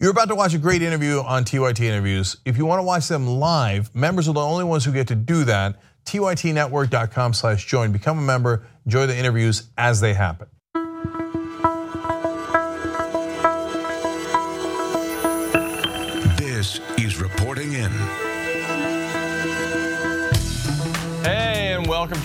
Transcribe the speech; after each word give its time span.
You're 0.00 0.12
about 0.12 0.28
to 0.28 0.34
watch 0.34 0.54
a 0.54 0.58
great 0.58 0.80
interview 0.80 1.20
on 1.20 1.44
TYT 1.44 1.80
Interviews. 1.80 2.38
If 2.46 2.56
you 2.56 2.64
want 2.64 2.78
to 2.78 2.82
watch 2.82 3.06
them 3.06 3.26
live, 3.26 3.94
members 3.94 4.30
are 4.30 4.32
the 4.32 4.40
only 4.40 4.64
ones 4.64 4.82
who 4.82 4.92
get 4.92 5.08
to 5.08 5.14
do 5.14 5.44
that. 5.44 5.78
TYTnetwork.com 6.06 7.34
slash 7.34 7.66
join. 7.66 7.92
Become 7.92 8.18
a 8.18 8.22
member, 8.22 8.66
enjoy 8.86 9.04
the 9.04 9.14
interviews 9.14 9.68
as 9.76 10.00
they 10.00 10.14
happen. 10.14 10.48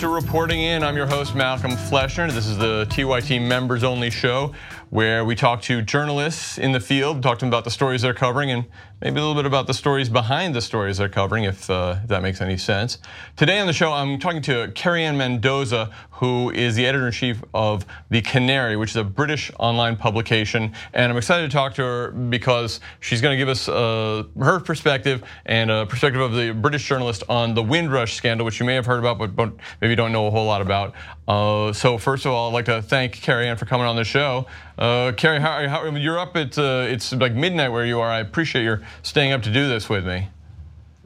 To 0.00 0.08
Reporting 0.08 0.60
In. 0.60 0.82
I'm 0.82 0.94
your 0.94 1.06
host, 1.06 1.34
Malcolm 1.34 1.70
Fleschner. 1.70 2.30
This 2.30 2.46
is 2.46 2.58
the 2.58 2.86
TYT 2.90 3.40
members 3.40 3.82
only 3.82 4.10
show 4.10 4.52
where 4.90 5.24
we 5.24 5.34
talk 5.34 5.62
to 5.62 5.82
journalists 5.82 6.58
in 6.58 6.72
the 6.72 6.80
field, 6.80 7.22
talk 7.22 7.38
to 7.38 7.44
them 7.44 7.48
about 7.48 7.64
the 7.64 7.70
stories 7.70 8.02
they're 8.02 8.14
covering, 8.14 8.50
and 8.50 8.66
maybe 9.00 9.18
a 9.18 9.20
little 9.20 9.34
bit 9.34 9.44
about 9.44 9.66
the 9.66 9.74
stories 9.74 10.08
behind 10.08 10.54
the 10.54 10.60
stories 10.60 10.98
they're 10.98 11.08
covering, 11.08 11.44
if, 11.44 11.68
uh, 11.68 11.96
that 12.06 12.22
makes 12.22 12.40
any 12.40 12.56
sense. 12.56 12.98
Today 13.36 13.58
on 13.58 13.66
the 13.66 13.72
show, 13.72 13.92
I'm 13.92 14.18
talking 14.18 14.42
to 14.42 14.70
Kerry-Anne 14.74 15.16
Mendoza, 15.16 15.90
who 16.12 16.50
is 16.50 16.76
the 16.76 16.86
editor 16.86 17.06
in 17.06 17.12
chief 17.12 17.42
of 17.52 17.84
The 18.10 18.22
Canary, 18.22 18.76
which 18.76 18.90
is 18.90 18.96
a 18.96 19.04
British 19.04 19.50
online 19.58 19.96
publication. 19.96 20.72
And 20.94 21.10
I'm 21.10 21.18
excited 21.18 21.50
to 21.50 21.54
talk 21.54 21.74
to 21.74 21.82
her 21.82 22.10
because 22.12 22.80
she's 23.00 23.20
going 23.20 23.32
to 23.32 23.38
give 23.38 23.48
us 23.48 23.68
uh, 23.68 24.22
her 24.38 24.60
perspective 24.60 25.24
and 25.46 25.70
a 25.70 25.84
perspective 25.84 26.22
of 26.22 26.32
the 26.32 26.52
British 26.52 26.86
journalist 26.86 27.24
on 27.28 27.54
the 27.54 27.62
Windrush 27.62 28.14
scandal, 28.14 28.44
which 28.44 28.60
you 28.60 28.66
may 28.66 28.74
have 28.74 28.86
heard 28.86 29.04
about, 29.04 29.36
but 29.36 29.52
maybe 29.86 29.94
don't 29.94 30.10
know 30.10 30.26
a 30.26 30.30
whole 30.30 30.46
lot 30.46 30.60
about. 30.60 30.94
Uh, 31.28 31.72
so 31.72 31.96
first 31.96 32.26
of 32.26 32.32
all, 32.32 32.48
I'd 32.48 32.54
like 32.54 32.64
to 32.64 32.82
thank 32.82 33.12
Kerry-Anne 33.12 33.56
for 33.56 33.66
coming 33.66 33.86
on 33.86 33.94
the 33.94 34.04
show. 34.04 34.46
Uh, 34.76 35.12
Kerry, 35.16 35.40
how, 35.40 35.68
how, 35.68 35.84
you're 35.94 36.18
up 36.18 36.36
at 36.36 36.58
uh, 36.58 36.86
it's 36.88 37.12
like 37.12 37.34
midnight 37.34 37.70
where 37.70 37.86
you 37.86 38.00
are. 38.00 38.10
I 38.10 38.18
appreciate 38.18 38.64
your 38.64 38.82
staying 39.02 39.32
up 39.32 39.42
to 39.42 39.52
do 39.52 39.68
this 39.68 39.88
with 39.88 40.04
me. 40.04 40.28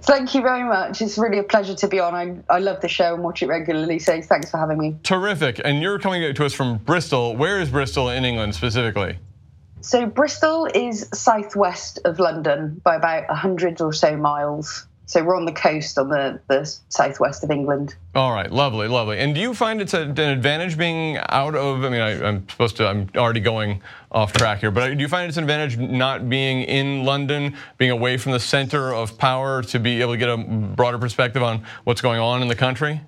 Thank 0.01 0.35
you 0.35 0.41
very 0.41 0.65
much. 0.65 1.03
It's 1.03 1.19
really 1.19 1.39
a 1.39 1.43
pleasure 1.43 1.75
to 1.75 1.89
be 1.89 2.01
on. 2.01 2.15
I, 2.15 2.55
I 2.55 2.59
love 2.59 2.81
the 2.81 2.89
show 2.89 3.13
and 3.13 3.23
watch 3.23 3.43
it 3.43 3.49
regularly, 3.49 3.99
so 3.99 4.23
thanks 4.23 4.51
for 4.51 4.57
having 4.57 4.79
me. 4.79 4.97
Terrific. 5.03 5.61
And 5.63 5.83
you're 5.83 5.99
coming 5.99 6.35
to 6.35 6.45
us 6.47 6.55
from 6.55 6.79
Bristol. 6.79 7.37
Where 7.37 7.61
is 7.61 7.69
Bristol 7.69 8.09
in 8.09 8.25
England 8.25 8.55
specifically? 8.55 9.19
So, 9.83 10.07
Bristol 10.07 10.69
is 10.75 11.09
southwest 11.13 12.01
of 12.05 12.19
London 12.19 12.81
by 12.83 12.97
about 12.97 13.29
100 13.29 13.81
or 13.83 13.93
so 13.93 14.17
miles. 14.17 14.87
So 15.11 15.25
we're 15.25 15.35
on 15.35 15.45
the 15.45 15.51
coast 15.51 15.99
on 15.99 16.09
the, 16.09 16.39
the 16.47 16.65
southwest 16.89 17.43
of 17.43 17.51
England. 17.51 17.97
All 18.15 18.31
right, 18.31 18.49
lovely, 18.49 18.87
lovely. 18.87 19.19
And 19.19 19.35
do 19.35 19.41
you 19.41 19.55
find 19.55 19.81
it's 19.81 19.93
an 19.93 20.17
advantage 20.17 20.79
being 20.79 21.19
out 21.31 21.57
of, 21.57 21.83
I 21.83 21.89
mean, 21.89 22.01
I, 22.01 22.11
am 22.29 22.49
supposed 22.49 22.77
to, 22.77 22.87
I'm 22.87 23.11
already 23.17 23.41
going 23.41 23.83
off 24.13 24.33
track 24.33 24.61
here, 24.61 24.71
but 24.71 24.97
do 24.97 25.03
you 25.03 25.09
find 25.09 25.29
it's 25.29 25.37
an 25.37 25.43
advantage 25.43 25.79
not 25.79 26.29
being 26.29 26.63
in 26.63 27.05
London, 27.05 27.57
being 27.77 27.91
away 27.91 28.19
from 28.19 28.31
the 28.31 28.39
center 28.39 28.95
of 28.95 29.19
power 29.19 29.65
to 29.65 29.81
be 29.81 30.01
able 30.01 30.13
to 30.13 30.17
get 30.17 30.29
a 30.29 30.37
broader 30.37 30.99
perspective 30.99 31.43
on 31.43 31.65
what's 31.83 32.01
going 32.01 32.21
on 32.21 32.41
in 32.41 32.47
the 32.47 32.55
country? 32.55 33.01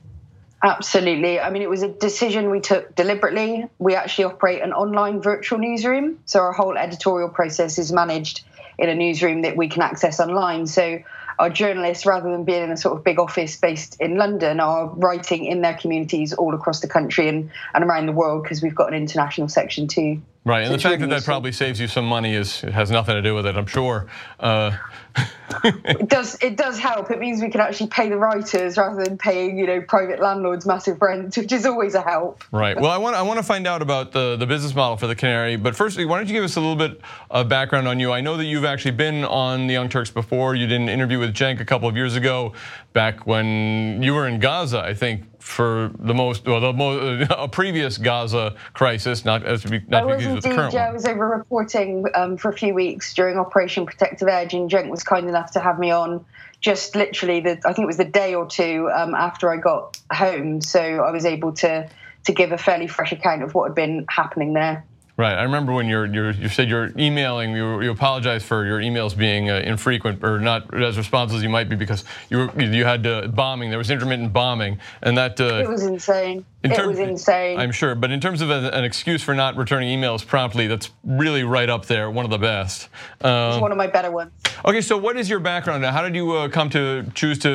Absolutely. 0.61 1.39
I 1.39 1.51
mean, 1.51 1.63
it 1.63 1.71
was 1.71 1.85
a 1.85 1.89
decision 1.89 2.51
we 2.51 2.59
took 2.59 2.97
deliberately. 2.97 3.69
We 3.79 3.95
actually 3.95 4.25
operate 4.25 4.61
an 4.61 4.73
online 4.73 5.23
virtual 5.23 5.61
newsroom. 5.61 6.19
So 6.25 6.41
our 6.41 6.53
whole 6.53 6.77
editorial 6.77 7.29
process 7.29 7.79
is 7.79 7.93
managed 7.93 8.43
in 8.77 8.89
a 8.89 8.95
newsroom 8.97 9.43
that 9.43 9.57
we 9.57 9.69
can 9.69 9.83
access 9.83 10.19
online. 10.19 10.67
So 10.67 11.01
our 11.39 11.51
journalists, 11.51 12.07
rather 12.07 12.31
than 12.31 12.45
being 12.45 12.65
in 12.65 12.71
a 12.71 12.77
sort 12.77 12.97
of 12.97 13.05
big 13.05 13.19
office 13.19 13.57
based 13.57 14.01
in 14.01 14.17
London, 14.17 14.61
are 14.61 14.89
writing 14.89 15.45
in 15.45 15.61
their 15.61 15.75
communities 15.75 16.33
all 16.33 16.55
across 16.55 16.81
the 16.81 16.89
country 16.89 17.29
and, 17.29 17.51
and 17.75 17.85
around 17.85 18.07
the 18.07 18.13
world 18.13 18.43
because 18.43 18.63
we've 18.63 18.75
got 18.75 18.89
an 18.89 18.95
international 18.95 19.49
section 19.49 19.89
too. 19.89 20.21
Right, 20.45 20.65
and 20.65 20.75
the 20.75 20.79
fact 20.79 21.01
that 21.01 21.11
that 21.11 21.25
probably 21.25 21.53
saves 21.53 21.79
you 21.79 21.87
some 21.87 22.05
money 22.05 22.35
is 22.35 22.65
it 22.65 22.73
has 22.73 22.91
nothing 22.91 23.15
to 23.15 23.23
do 23.23 23.33
with 23.33 23.47
it, 23.47 23.57
I'm 23.57 23.67
sure. 23.67 24.09
Uh, 24.41 24.77
it 25.65 26.09
does. 26.09 26.37
It 26.43 26.57
does 26.57 26.79
help. 26.79 27.11
It 27.11 27.21
means 27.21 27.41
we 27.41 27.49
can 27.49 27.61
actually 27.61 27.89
pay 27.89 28.09
the 28.09 28.17
writers 28.17 28.77
rather 28.77 29.05
than 29.05 29.19
paying, 29.19 29.57
you 29.57 29.67
know, 29.67 29.81
private 29.83 30.21
landlords 30.21 30.67
massive 30.67 31.01
rent, 31.01 31.37
which 31.37 31.53
is 31.53 31.65
always 31.65 31.95
a 31.95 32.03
help. 32.03 32.43
Right. 32.51 32.79
Well, 32.79 32.91
I 32.91 32.97
want 32.97 33.15
I 33.15 33.23
want 33.23 33.39
to 33.39 33.43
find 33.43 33.67
out 33.67 33.83
about 33.83 34.11
the 34.11 34.37
the 34.37 34.47
business 34.47 34.75
model 34.75 34.97
for 34.97 35.07
the 35.07 35.15
Canary, 35.15 35.57
but 35.57 35.77
firstly, 35.77 36.05
why 36.05 36.19
don't 36.19 36.27
you 36.27 36.33
give 36.33 36.45
us 36.45 36.57
a 36.57 36.61
little 36.61 36.77
bit 36.77 37.01
of 37.31 37.49
background 37.49 37.87
on 37.87 38.01
you? 38.01 38.11
I 38.11 38.21
know 38.21 38.37
that 38.37 38.47
you've 38.47 38.65
actually 38.65 38.93
been 38.93 39.25
on 39.25 39.67
the 39.67 39.75
Young 39.75 39.89
Turks 39.89 40.11
before. 40.11 40.55
You 40.55 40.67
did 40.67 40.81
an 40.81 40.89
interview 40.89 41.19
with 41.19 41.35
Cenk 41.35 41.61
a 41.61 41.65
couple 41.65 41.89
of 41.89 41.97
years 41.97 42.17
ago, 42.17 42.55
back 42.93 43.27
when 43.27 44.03
you 44.03 44.15
were 44.15 44.27
in 44.27 44.41
Gaza, 44.41 44.81
I 44.81 44.95
think 44.95 45.25
for 45.43 45.91
the 45.99 46.15
most, 46.15 46.47
well, 46.47 46.61
the 46.61 46.73
most, 46.73 47.29
a 47.37 47.49
previous 47.49 47.99
Gaza 47.99 48.55
crisis, 48.73 49.25
not 49.25 49.45
as 49.45 49.65
be, 49.65 49.83
not 49.89 50.05
I 50.05 50.07
was 50.07 50.25
indeed, 50.25 50.43
the 50.43 50.55
current 50.55 50.75
I 50.75 50.93
was 50.93 51.05
over 51.05 51.29
reporting 51.29 52.07
um, 52.15 52.37
for 52.37 52.49
a 52.49 52.53
few 52.53 52.73
weeks 52.73 53.13
during 53.13 53.37
Operation 53.37 53.85
Protective 53.85 54.29
Edge, 54.29 54.55
and 54.55 54.71
Cenk 54.71 54.89
was 54.89 55.03
kind 55.03 55.29
enough 55.29 55.51
to 55.53 55.61
have 55.61 55.79
me 55.79 55.91
on 55.91 56.25
just 56.61 56.95
literally 56.95 57.41
the 57.41 57.61
I 57.65 57.73
think 57.73 57.81
it 57.81 57.87
was 57.87 57.97
the 57.97 58.05
day 58.05 58.35
or 58.35 58.47
two 58.47 58.89
um, 58.95 59.15
after 59.15 59.51
I 59.51 59.57
got 59.57 59.99
home, 60.13 60.61
so 60.61 60.81
I 60.81 61.11
was 61.11 61.27
able 61.27 61.53
to 61.55 61.91
to 62.25 62.33
give 62.33 62.53
a 62.53 62.59
fairly 62.59 62.87
fresh 62.87 63.11
account 63.11 63.43
of 63.43 63.55
what 63.55 63.69
had 63.69 63.75
been 63.75 64.07
happening 64.09 64.53
there. 64.53 64.85
Right. 65.19 65.35
I 65.35 65.43
remember 65.43 65.75
when 65.75 65.89
you're, 65.89 66.07
you're 66.07 66.31
you 66.31 66.49
said 66.49 66.71
you're 66.71 66.91
emailing. 66.99 67.55
You, 67.55 67.83
you 67.83 67.91
apologize 67.91 68.43
for 68.43 68.65
your 68.65 68.81
emails 68.81 69.17
being 69.17 69.51
uh, 69.51 69.57
infrequent 69.57 70.25
or 70.25 70.41
not 70.41 70.73
as 70.75 70.97
responsive 70.97 71.37
as 71.37 71.43
you 71.43 71.51
might 71.51 71.69
be 71.69 71.77
because 71.77 72.05
you 72.31 72.39
were, 72.39 72.63
you 72.63 72.87
had 72.87 73.07
uh, 73.07 73.27
bombing. 73.27 73.69
There 73.69 73.79
was 73.79 73.91
intermittent 73.91 74.33
bombing, 74.33 74.79
and 75.03 75.19
that 75.19 75.39
uh, 75.39 75.65
it 75.65 75.69
was 75.69 75.83
insane. 75.83 76.47
In 76.65 76.73
it 76.73 76.87
was 76.87 76.99
insane. 76.99 77.61
I'm 77.61 77.73
sure, 77.73 77.95
but 77.95 78.11
in 78.11 78.21
terms 78.21 78.41
of 78.41 78.49
an 78.49 78.85
excuse 78.85 79.23
for 79.23 79.35
not 79.35 79.57
returning 79.57 79.97
emails 79.97 80.27
promptly, 80.27 80.67
that's 80.67 80.91
really 81.05 81.43
right 81.45 81.69
up 81.69 81.85
there. 81.87 82.11
One 82.11 82.25
of 82.25 82.31
the 82.31 82.39
best. 82.39 82.89
it's 83.21 83.61
one 83.61 83.71
of 83.71 83.77
my 83.77 83.89
better 83.89 84.11
ones. 84.11 84.33
Okay, 84.65 84.81
so 84.81 84.97
what 84.97 85.19
is 85.19 85.29
your 85.29 85.41
background? 85.41 85.85
How 85.85 86.03
did 86.03 86.15
you 86.15 86.49
come 86.49 86.71
to 86.71 87.05
choose 87.15 87.39
to 87.41 87.49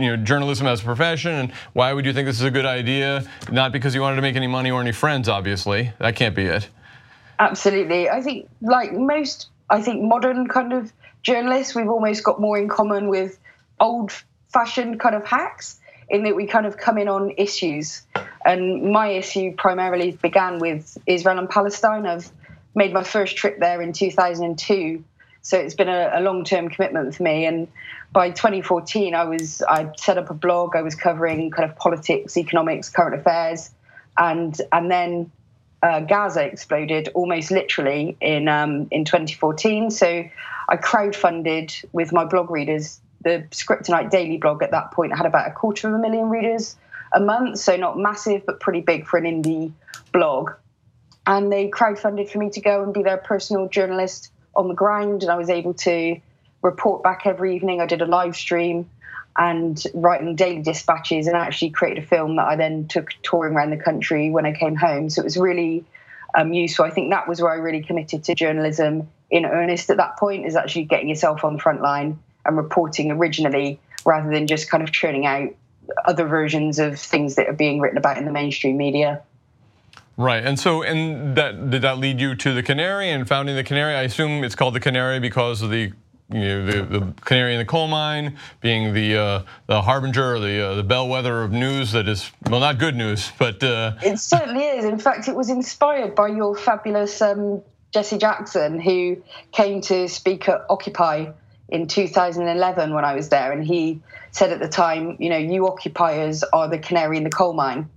you 0.00 0.08
know 0.08 0.16
journalism 0.16 0.66
as 0.66 0.80
a 0.80 0.84
profession, 0.84 1.32
and 1.32 1.52
why 1.74 1.92
would 1.92 2.06
you 2.06 2.14
think 2.14 2.24
this 2.24 2.36
is 2.36 2.46
a 2.46 2.50
good 2.50 2.66
idea? 2.66 3.24
Not 3.50 3.70
because 3.70 3.94
you 3.94 4.00
wanted 4.00 4.16
to 4.16 4.22
make 4.22 4.36
any 4.36 4.46
money 4.46 4.70
or 4.70 4.80
any 4.80 4.92
friends, 4.92 5.28
obviously. 5.28 5.92
That 5.98 6.16
can't 6.16 6.34
be 6.34 6.46
it. 6.46 6.70
Absolutely. 7.38 8.08
I 8.08 8.20
think, 8.20 8.48
like 8.60 8.92
most, 8.92 9.48
I 9.70 9.80
think 9.80 10.02
modern 10.02 10.48
kind 10.48 10.72
of 10.72 10.92
journalists, 11.22 11.74
we've 11.74 11.88
almost 11.88 12.24
got 12.24 12.40
more 12.40 12.58
in 12.58 12.68
common 12.68 13.08
with 13.08 13.38
old 13.80 14.12
fashioned 14.52 15.00
kind 15.00 15.14
of 15.14 15.24
hacks 15.24 15.80
in 16.08 16.24
that 16.24 16.36
we 16.36 16.46
kind 16.46 16.66
of 16.66 16.76
come 16.76 16.98
in 16.98 17.08
on 17.08 17.32
issues. 17.36 18.02
And 18.44 18.92
my 18.92 19.08
issue 19.08 19.54
primarily 19.56 20.12
began 20.12 20.58
with 20.58 20.98
Israel 21.06 21.38
and 21.38 21.48
Palestine. 21.48 22.06
I've 22.06 22.30
made 22.74 22.92
my 22.92 23.02
first 23.02 23.36
trip 23.36 23.58
there 23.60 23.80
in 23.80 23.92
2002. 23.92 25.04
So 25.42 25.58
it's 25.58 25.74
been 25.74 25.88
a, 25.88 26.10
a 26.14 26.20
long 26.20 26.44
term 26.44 26.68
commitment 26.68 27.14
for 27.14 27.22
me. 27.22 27.46
And 27.46 27.68
by 28.12 28.30
2014, 28.30 29.14
I 29.14 29.24
was 29.24 29.62
I 29.62 29.90
set 29.96 30.18
up 30.18 30.30
a 30.30 30.34
blog. 30.34 30.76
I 30.76 30.82
was 30.82 30.94
covering 30.94 31.50
kind 31.50 31.68
of 31.68 31.76
politics, 31.76 32.36
economics, 32.36 32.88
current 32.88 33.14
affairs, 33.18 33.70
and 34.16 34.56
and 34.70 34.90
then 34.90 35.32
uh, 35.82 36.00
Gaza 36.00 36.44
exploded 36.44 37.08
almost 37.14 37.50
literally 37.50 38.16
in 38.20 38.48
um, 38.48 38.88
in 38.90 39.04
2014. 39.04 39.90
So 39.90 40.24
I 40.68 40.76
crowdfunded 40.76 41.84
with 41.92 42.12
my 42.12 42.24
blog 42.24 42.50
readers. 42.50 43.00
The 43.24 43.44
Scriptonite 43.50 44.10
Daily 44.10 44.36
blog 44.36 44.62
at 44.62 44.70
that 44.72 44.90
point 44.92 45.16
had 45.16 45.26
about 45.26 45.48
a 45.48 45.52
quarter 45.52 45.88
of 45.88 45.94
a 45.94 45.98
million 45.98 46.28
readers 46.28 46.76
a 47.12 47.20
month, 47.20 47.58
so 47.58 47.76
not 47.76 47.98
massive, 47.98 48.44
but 48.46 48.58
pretty 48.60 48.80
big 48.80 49.06
for 49.06 49.18
an 49.18 49.24
indie 49.24 49.72
blog. 50.12 50.50
And 51.26 51.52
they 51.52 51.68
crowdfunded 51.68 52.30
for 52.30 52.38
me 52.38 52.50
to 52.50 52.60
go 52.60 52.82
and 52.82 52.92
be 52.92 53.02
their 53.02 53.18
personal 53.18 53.68
journalist 53.68 54.32
on 54.56 54.68
the 54.68 54.74
ground, 54.74 55.22
and 55.22 55.30
I 55.30 55.36
was 55.36 55.50
able 55.50 55.74
to 55.74 56.20
report 56.62 57.02
back 57.02 57.22
every 57.26 57.54
evening. 57.54 57.80
I 57.80 57.86
did 57.86 58.02
a 58.02 58.06
live 58.06 58.36
stream 58.36 58.88
and 59.36 59.82
writing 59.94 60.36
daily 60.36 60.62
dispatches 60.62 61.26
and 61.26 61.36
actually 61.36 61.70
created 61.70 62.04
a 62.04 62.06
film 62.06 62.36
that 62.36 62.46
I 62.46 62.56
then 62.56 62.86
took 62.88 63.10
touring 63.22 63.54
around 63.54 63.70
the 63.70 63.76
country 63.76 64.30
when 64.30 64.44
I 64.44 64.52
came 64.52 64.76
home. 64.76 65.08
So 65.08 65.22
it 65.22 65.24
was 65.24 65.36
really 65.36 65.84
um, 66.34 66.52
useful. 66.52 66.84
I 66.84 66.90
think 66.90 67.10
that 67.10 67.28
was 67.28 67.40
where 67.40 67.52
I 67.52 67.56
really 67.56 67.82
committed 67.82 68.24
to 68.24 68.34
journalism 68.34 69.08
in 69.30 69.46
earnest 69.46 69.88
at 69.90 69.96
that 69.96 70.18
point, 70.18 70.46
is 70.46 70.56
actually 70.56 70.84
getting 70.84 71.08
yourself 71.08 71.44
on 71.44 71.54
the 71.54 71.58
front 71.58 71.80
line 71.80 72.18
and 72.44 72.56
reporting 72.56 73.10
originally 73.10 73.80
rather 74.04 74.30
than 74.30 74.46
just 74.46 74.68
kind 74.68 74.82
of 74.82 74.92
churning 74.92 75.24
out 75.24 75.48
other 76.04 76.26
versions 76.26 76.78
of 76.78 76.98
things 76.98 77.36
that 77.36 77.48
are 77.48 77.54
being 77.54 77.80
written 77.80 77.98
about 77.98 78.18
in 78.18 78.24
the 78.24 78.32
mainstream 78.32 78.76
media. 78.76 79.22
Right, 80.18 80.44
and 80.44 80.58
so, 80.58 80.82
and 80.82 81.36
that 81.36 81.70
did 81.70 81.82
that 81.82 81.98
lead 81.98 82.20
you 82.20 82.34
to 82.34 82.52
the 82.52 82.62
Canary 82.62 83.08
and 83.10 83.26
founding 83.26 83.56
the 83.56 83.64
Canary? 83.64 83.94
I 83.94 84.02
assume 84.02 84.44
it's 84.44 84.54
called 84.54 84.74
the 84.74 84.80
Canary 84.80 85.18
because 85.18 85.62
of 85.62 85.70
the 85.70 85.92
you 86.32 86.40
know, 86.40 86.66
the, 86.66 86.82
the 86.98 87.12
canary 87.22 87.52
in 87.52 87.58
the 87.58 87.64
coal 87.64 87.88
mine, 87.88 88.36
being 88.60 88.94
the 88.94 89.16
uh, 89.16 89.42
the 89.66 89.82
harbinger 89.82 90.38
the 90.38 90.60
uh, 90.60 90.74
the 90.74 90.82
bellwether 90.82 91.42
of 91.42 91.52
news 91.52 91.92
that 91.92 92.08
is 92.08 92.30
well 92.48 92.60
not 92.60 92.78
good 92.78 92.96
news, 92.96 93.30
but 93.38 93.62
uh... 93.62 93.94
it 94.02 94.18
certainly 94.18 94.64
is. 94.64 94.84
In 94.84 94.98
fact, 94.98 95.28
it 95.28 95.34
was 95.34 95.50
inspired 95.50 96.14
by 96.14 96.28
your 96.28 96.56
fabulous 96.56 97.20
um, 97.20 97.62
Jesse 97.92 98.18
Jackson, 98.18 98.80
who 98.80 99.22
came 99.52 99.80
to 99.82 100.08
speak 100.08 100.48
at 100.48 100.64
Occupy 100.70 101.32
in 101.68 101.86
2011 101.86 102.94
when 102.94 103.04
I 103.04 103.14
was 103.14 103.28
there, 103.28 103.52
and 103.52 103.64
he 103.64 104.00
said 104.30 104.50
at 104.50 104.60
the 104.60 104.68
time, 104.68 105.16
you 105.20 105.28
know, 105.28 105.36
you 105.36 105.68
occupiers 105.68 106.42
are 106.42 106.68
the 106.68 106.78
canary 106.78 107.18
in 107.18 107.24
the 107.24 107.30
coal 107.30 107.52
mine. 107.52 107.88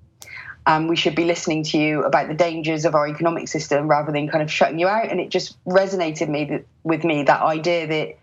and 0.68 0.90
we 0.90 0.96
should 0.96 1.16
be 1.16 1.26
listening 1.26 1.64
to 1.64 1.78
you 1.78 2.04
about 2.04 2.28
the 2.28 2.34
dangers 2.34 2.86
of 2.86 2.96
our 2.96 3.08
economic 3.08 3.48
system 3.48 3.88
rather 3.88 4.12
than 4.12 4.28
kind 4.28 4.42
of 4.42 4.52
shutting 4.52 4.80
you 4.80 4.88
out. 4.88 5.10
And 5.10 5.20
it 5.20 5.30
just 5.30 5.64
resonated 5.66 6.28
me 6.28 6.62
with 6.84 7.04
me 7.04 7.24
that 7.24 7.42
idea 7.42 7.86
that 7.88 8.18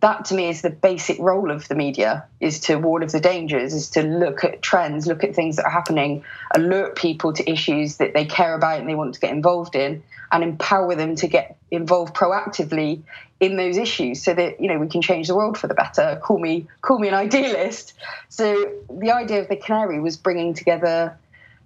that 0.00 0.26
to 0.26 0.34
me 0.34 0.48
is 0.48 0.62
the 0.62 0.70
basic 0.70 1.18
role 1.18 1.50
of 1.50 1.66
the 1.68 1.74
media 1.74 2.24
is 2.40 2.60
to 2.60 2.76
warn 2.76 3.02
of 3.02 3.10
the 3.12 3.20
dangers 3.20 3.74
is 3.74 3.90
to 3.90 4.02
look 4.02 4.44
at 4.44 4.62
trends 4.62 5.06
look 5.06 5.24
at 5.24 5.34
things 5.34 5.56
that 5.56 5.64
are 5.64 5.70
happening 5.70 6.24
alert 6.54 6.96
people 6.96 7.32
to 7.32 7.50
issues 7.50 7.96
that 7.96 8.14
they 8.14 8.24
care 8.24 8.54
about 8.54 8.80
and 8.80 8.88
they 8.88 8.94
want 8.94 9.14
to 9.14 9.20
get 9.20 9.32
involved 9.32 9.74
in 9.74 10.02
and 10.30 10.44
empower 10.44 10.94
them 10.94 11.16
to 11.16 11.26
get 11.26 11.56
involved 11.70 12.14
proactively 12.14 13.02
in 13.40 13.56
those 13.56 13.76
issues 13.76 14.22
so 14.22 14.34
that 14.34 14.60
you 14.60 14.68
know 14.68 14.78
we 14.78 14.88
can 14.88 15.00
change 15.00 15.26
the 15.26 15.34
world 15.34 15.56
for 15.56 15.66
the 15.66 15.74
better 15.74 16.20
call 16.22 16.38
me 16.38 16.66
call 16.80 16.98
me 16.98 17.08
an 17.08 17.14
idealist 17.14 17.94
so 18.28 18.72
the 18.90 19.10
idea 19.10 19.40
of 19.40 19.48
the 19.48 19.56
canary 19.56 20.00
was 20.00 20.16
bringing 20.16 20.54
together 20.54 21.16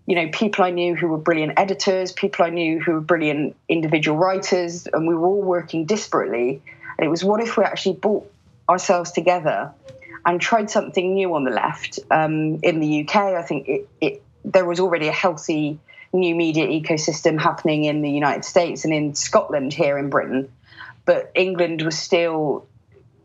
you 0.06 0.16
know, 0.16 0.28
people 0.32 0.64
I 0.64 0.70
knew 0.70 0.96
who 0.96 1.08
were 1.08 1.18
brilliant 1.18 1.52
editors, 1.56 2.12
people 2.12 2.44
I 2.44 2.50
knew 2.50 2.80
who 2.80 2.92
were 2.92 3.00
brilliant 3.00 3.56
individual 3.68 4.18
writers, 4.18 4.88
and 4.92 5.06
we 5.06 5.14
were 5.14 5.26
all 5.26 5.42
working 5.42 5.86
disparately. 5.86 6.60
It 7.02 7.08
was 7.08 7.24
what 7.24 7.40
if 7.40 7.56
we 7.56 7.64
actually 7.64 7.96
brought 7.96 8.30
ourselves 8.68 9.12
together 9.12 9.72
and 10.24 10.40
tried 10.40 10.70
something 10.70 11.14
new 11.14 11.34
on 11.34 11.44
the 11.44 11.50
left? 11.50 11.98
Um, 12.10 12.60
in 12.62 12.80
the 12.80 13.02
UK, 13.02 13.16
I 13.16 13.42
think 13.42 13.68
it, 13.68 13.88
it, 14.00 14.22
there 14.44 14.64
was 14.64 14.80
already 14.80 15.08
a 15.08 15.12
healthy 15.12 15.78
new 16.12 16.34
media 16.34 16.66
ecosystem 16.66 17.40
happening 17.40 17.84
in 17.84 18.02
the 18.02 18.10
United 18.10 18.44
States 18.44 18.84
and 18.84 18.92
in 18.92 19.14
Scotland 19.14 19.72
here 19.72 19.98
in 19.98 20.10
Britain. 20.10 20.52
But 21.04 21.32
England 21.34 21.82
was 21.82 21.98
still 21.98 22.66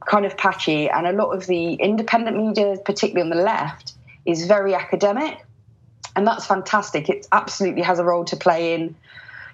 kind 0.05 0.25
of 0.25 0.37
patchy, 0.37 0.89
and 0.89 1.05
a 1.05 1.11
lot 1.11 1.31
of 1.31 1.45
the 1.47 1.73
independent 1.73 2.37
media, 2.37 2.77
particularly 2.83 3.29
on 3.29 3.37
the 3.37 3.43
left, 3.43 3.93
is 4.25 4.47
very 4.47 4.73
academic 4.73 5.45
and 6.17 6.25
that's 6.25 6.47
fantastic. 6.47 7.09
It 7.09 7.27
absolutely 7.31 7.83
has 7.83 7.99
a 7.99 8.03
role 8.03 8.25
to 8.25 8.35
play 8.35 8.73
in, 8.73 8.95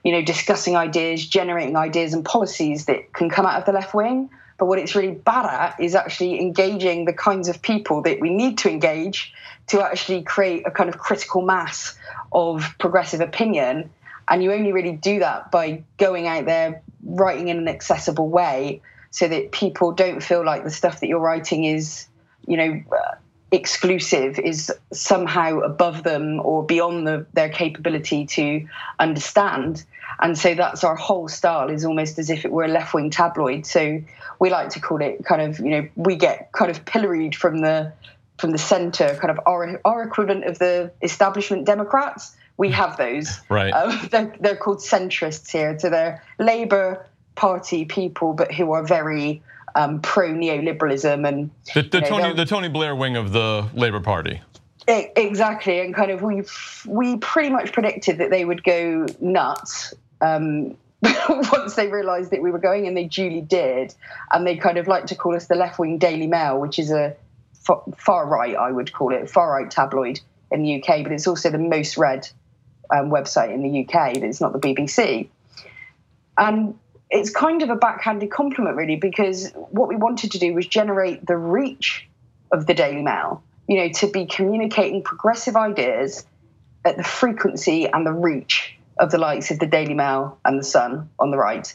you 0.04 0.12
know, 0.12 0.22
discussing 0.22 0.76
ideas, 0.76 1.26
generating 1.26 1.76
ideas 1.76 2.14
and 2.14 2.26
policies 2.26 2.86
that 2.86 3.14
can 3.14 3.30
come 3.30 3.46
out 3.46 3.60
of 3.60 3.66
the 3.66 3.72
left 3.72 3.94
wing. 3.94 4.30
But 4.58 4.68
what 4.68 4.80
it's 4.80 4.96
really 4.96 5.14
bad 5.14 5.46
at 5.46 5.80
is 5.80 5.96
actually 5.96 6.40
engaging 6.40 7.06
the 7.06 7.14
kinds 7.14 7.48
of 7.48 7.62
people 7.62 8.02
that 8.04 8.20
we 8.20 8.30
need 8.30 8.60
to 8.60 8.70
engage 8.70 9.34
to 9.68 9.82
actually 9.82 10.24
create 10.24 10.68
a 10.68 10.72
kind 10.72 10.90
of 10.90 10.98
critical 10.98 11.42
mass 11.42 11.98
of 12.32 12.76
progressive 12.80 13.22
opinion. 13.22 13.90
And 14.28 14.44
you 14.44 14.52
only 14.52 14.72
really 14.72 14.92
do 14.92 15.20
that 15.20 15.52
by 15.52 15.84
going 15.98 16.28
out 16.28 16.46
there, 16.46 16.82
writing 17.04 17.48
in 17.48 17.58
an 17.58 17.68
accessible 17.68 18.30
way 18.30 18.82
so 19.12 19.28
that 19.28 19.52
people 19.52 19.92
don't 19.92 20.22
feel 20.22 20.46
like 20.46 20.64
the 20.64 20.72
stuff 20.72 21.00
that 21.00 21.08
you're 21.08 21.20
writing 21.20 21.64
is, 21.64 22.08
you 22.46 22.58
know, 22.58 22.84
exclusive 23.54 24.40
is 24.40 24.74
somehow 24.92 25.60
above 25.60 26.04
them 26.04 26.42
or 26.42 26.66
beyond 26.66 27.08
the, 27.08 27.26
their 27.34 27.50
capability 27.50 28.26
to 28.26 28.68
understand. 29.00 29.86
And 30.20 30.38
so 30.38 30.56
that's 30.56 30.84
our 30.84 30.96
whole 30.96 31.28
style 31.28 31.70
is 31.70 31.86
almost 31.86 32.18
as 32.18 32.30
if 32.32 32.46
it 32.46 32.52
were 32.52 32.66
a 32.66 32.68
left 32.68 32.96
wing 32.96 33.12
tabloid. 33.12 33.66
So 33.68 34.02
we 34.40 34.50
like 34.50 34.70
to 34.70 34.80
call 34.80 35.02
it 35.02 35.24
kind 35.24 35.42
of, 35.42 35.60
you 35.60 35.70
know, 35.70 35.88
we 35.96 36.16
get 36.16 36.52
kind 36.52 36.72
of 36.72 36.84
pilloried 36.86 37.36
from 37.36 37.62
the 37.62 37.94
from 38.40 38.50
the 38.52 38.58
center, 38.58 39.16
kind 39.22 39.30
of 39.30 39.40
our, 39.46 39.80
our 39.86 40.02
equivalent 40.02 40.44
of 40.46 40.58
the 40.58 40.92
establishment 41.04 41.66
Democrats. 41.66 42.36
We 42.58 42.72
have 42.72 42.98
those. 42.98 43.40
Right. 43.48 43.70
Um, 43.72 44.08
they're, 44.12 44.34
they're 44.40 44.56
called 44.56 44.80
centrists 44.80 45.52
here. 45.52 45.78
So 45.78 45.92
they're 45.92 46.24
Labour 46.40 47.06
Party 47.36 47.86
people, 47.86 48.34
but 48.34 48.52
who 48.52 48.72
are 48.74 48.84
very 48.84 49.44
um, 49.76 50.02
pro 50.02 50.30
neoliberalism 50.30 51.28
and 51.28 51.50
the, 51.74 51.82
the 51.82 52.02
know, 52.02 52.08
Tony 52.08 52.34
the 52.34 52.46
Tony 52.46 52.70
Blair 52.70 52.96
wing 52.96 53.16
of 53.16 53.32
the 53.32 53.68
Labour 53.74 54.00
Party. 54.00 54.42
Exactly, 54.88 55.80
and 55.80 55.94
kind 55.94 56.12
of 56.12 56.22
we 56.22 56.44
we 56.86 57.18
pretty 57.18 57.50
much 57.50 57.72
predicted 57.72 58.18
that 58.18 58.30
they 58.30 58.44
would 58.44 58.64
go 58.64 59.06
nuts 59.22 59.94
um, 60.20 60.76
once 61.30 61.76
they 61.76 61.88
realised 61.88 62.32
that 62.32 62.42
we 62.42 62.52
were 62.52 62.60
going, 62.60 62.88
and 62.88 62.96
they 62.96 63.06
duly 63.06 63.42
did. 63.42 63.94
And 64.32 64.46
they 64.46 64.58
kind 64.58 64.78
of 64.78 64.88
like 64.88 65.06
to 65.08 65.16
call 65.16 65.36
us 65.36 65.48
the 65.48 65.56
left 65.56 65.80
wing 65.80 65.98
Daily 65.98 66.28
Mail, 66.28 66.60
which 66.60 66.80
is 66.80 66.92
a 66.92 67.16
far 67.98 68.26
right, 68.26 68.56
I 68.56 68.72
would 68.72 68.92
call 68.94 69.14
it, 69.14 69.30
far 69.30 69.52
right 69.52 69.72
tabloid 69.72 70.20
in 70.52 70.64
the 70.64 70.82
UK, 70.82 71.04
but 71.04 71.12
it's 71.12 71.28
also 71.28 71.50
the 71.50 71.58
most 71.58 71.98
read 71.98 72.28
um, 72.94 73.10
website 73.10 73.54
in 73.54 73.64
the 73.64 73.82
UK. 73.84 74.16
But 74.16 74.24
it's 74.24 74.42
not 74.42 74.54
the 74.54 74.60
BBC. 74.60 75.28
And 76.38 76.78
it's 77.14 77.30
kind 77.30 77.62
of 77.62 77.70
a 77.70 77.76
backhanded 77.76 78.32
compliment, 78.32 78.76
really, 78.76 78.96
because 78.96 79.52
what 79.70 79.88
we 79.88 79.96
wanted 79.96 80.32
to 80.32 80.40
do 80.40 80.54
was 80.54 80.66
generate 80.66 81.26
the 81.26 81.38
reach 81.38 82.08
of 82.52 82.66
the 82.66 82.74
Daily 82.74 83.04
Mail, 83.04 83.44
you 83.68 83.78
know, 83.78 83.90
to 83.90 84.08
be 84.08 84.26
communicating 84.26 85.04
progressive 85.04 85.56
ideas 85.56 86.26
at 86.84 86.98
the 86.98 87.04
frequency 87.04 87.88
and 87.88 88.06
the 88.06 88.12
reach 88.12 88.76
of 88.98 89.12
the 89.12 89.20
likes 89.20 89.52
of 89.52 89.60
the 89.60 89.68
Daily 89.68 89.94
Mail 89.94 90.40
and 90.44 90.60
the 90.60 90.64
Sun 90.64 91.08
on 91.20 91.30
the 91.30 91.38
right. 91.38 91.74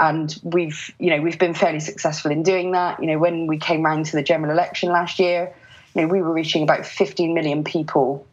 And 0.00 0.36
we've, 0.42 0.92
you 0.98 1.10
know, 1.10 1.22
we've 1.22 1.38
been 1.38 1.54
fairly 1.54 1.78
successful 1.78 2.32
in 2.32 2.42
doing 2.42 2.72
that. 2.72 3.00
You 3.00 3.06
know, 3.06 3.18
when 3.18 3.46
we 3.46 3.58
came 3.58 3.82
round 3.82 4.06
to 4.06 4.16
the 4.16 4.24
general 4.24 4.50
election 4.50 4.88
last 4.90 5.20
year, 5.20 5.54
you 5.94 6.02
know, 6.02 6.08
we 6.08 6.20
were 6.20 6.32
reaching 6.32 6.64
about 6.64 6.84
15 6.84 7.32
million 7.32 7.62
people 7.62 8.26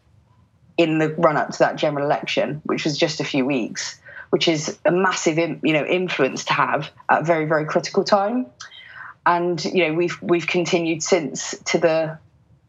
in 0.76 0.98
the 0.98 1.10
run 1.10 1.36
up 1.36 1.50
to 1.50 1.58
that 1.60 1.76
general 1.76 2.04
election, 2.04 2.60
which 2.64 2.82
was 2.82 2.98
just 2.98 3.20
a 3.20 3.24
few 3.24 3.46
weeks 3.46 4.00
which 4.32 4.48
is 4.48 4.78
a 4.86 4.90
massive, 4.90 5.36
you 5.36 5.74
know, 5.74 5.84
influence 5.84 6.46
to 6.46 6.54
have 6.54 6.90
at 7.10 7.20
a 7.20 7.24
very, 7.24 7.44
very 7.44 7.66
critical 7.66 8.02
time. 8.02 8.46
And 9.26 9.62
you 9.62 9.86
know, 9.86 9.92
we've 9.92 10.16
we've 10.22 10.46
continued 10.46 11.02
since 11.02 11.54
to 11.66 11.76
the 11.76 12.18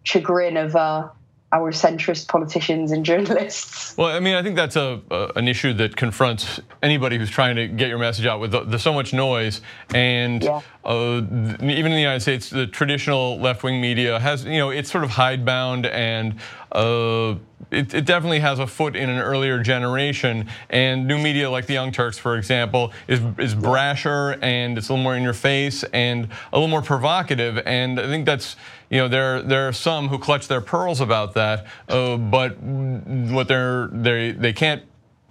chagrin 0.03 0.57
of 0.57 0.75
uh, 0.75 1.07
our 1.53 1.71
centrist 1.71 2.27
politicians 2.27 2.91
and 2.91 3.05
journalists. 3.05 3.81
Well, 3.97 4.07
I 4.07 4.19
mean, 4.19 4.33
I 4.33 4.41
think 4.41 4.55
that's 4.55 4.75
a, 4.75 5.01
an 5.35 5.47
issue 5.47 5.71
that 5.73 5.95
confronts 5.95 6.59
anybody 6.81 7.19
who's 7.19 7.29
trying 7.29 7.55
to 7.57 7.67
get 7.67 7.89
your 7.89 7.99
message 7.99 8.25
out 8.25 8.39
with 8.39 8.51
the, 8.51 8.61
the 8.61 8.79
so 8.79 8.91
much 8.91 9.13
noise. 9.13 9.61
And 9.93 10.43
yeah. 10.43 10.61
uh, 10.83 11.17
even 11.21 11.61
in 11.61 11.91
the 11.91 11.99
United 11.99 12.21
States, 12.21 12.49
the 12.49 12.65
traditional 12.65 13.39
left-wing 13.39 13.79
media 13.79 14.19
has, 14.19 14.45
you 14.45 14.57
know, 14.57 14.71
it's 14.71 14.91
sort 14.91 15.05
of 15.05 15.11
hidebound 15.11 15.85
and. 15.85 16.39
Uh, 16.71 17.35
it, 17.71 17.93
it, 17.93 18.05
definitely 18.05 18.39
has 18.39 18.59
a 18.59 18.67
foot 18.67 18.95
in 18.95 19.09
an 19.09 19.19
earlier 19.19 19.61
generation. 19.61 20.47
And 20.69 21.07
new 21.07 21.17
media 21.17 21.49
like 21.49 21.65
the 21.65 21.73
Young 21.73 21.91
Turks, 21.91 22.17
for 22.17 22.37
example, 22.37 22.91
is, 23.07 23.19
is 23.37 23.55
brasher 23.55 24.37
and 24.41 24.77
it's 24.77 24.89
a 24.89 24.93
little 24.93 25.03
more 25.03 25.15
in 25.15 25.23
your 25.23 25.33
face 25.33 25.83
and 25.93 26.27
a 26.51 26.57
little 26.57 26.67
more 26.67 26.81
provocative. 26.81 27.57
And 27.65 27.99
I 27.99 28.07
think 28.07 28.25
that's, 28.25 28.55
you 28.89 28.97
know, 28.97 29.07
there, 29.07 29.41
there 29.41 29.67
are 29.67 29.73
some 29.73 30.09
who 30.09 30.19
clutch 30.19 30.47
their 30.47 30.61
pearls 30.61 31.01
about 31.01 31.33
that, 31.33 31.65
uh, 31.89 32.17
but 32.17 32.59
what 32.61 33.47
they're, 33.47 33.87
they, 33.87 34.31
they 34.31 34.53
can't 34.53 34.83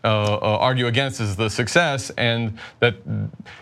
uh, 0.05 0.35
uh, 0.35 0.59
argue 0.59 0.89
against 0.89 1.21
is 1.21 1.37
the 1.37 1.49
success, 1.49 2.11
and 2.19 2.59
that 2.81 2.97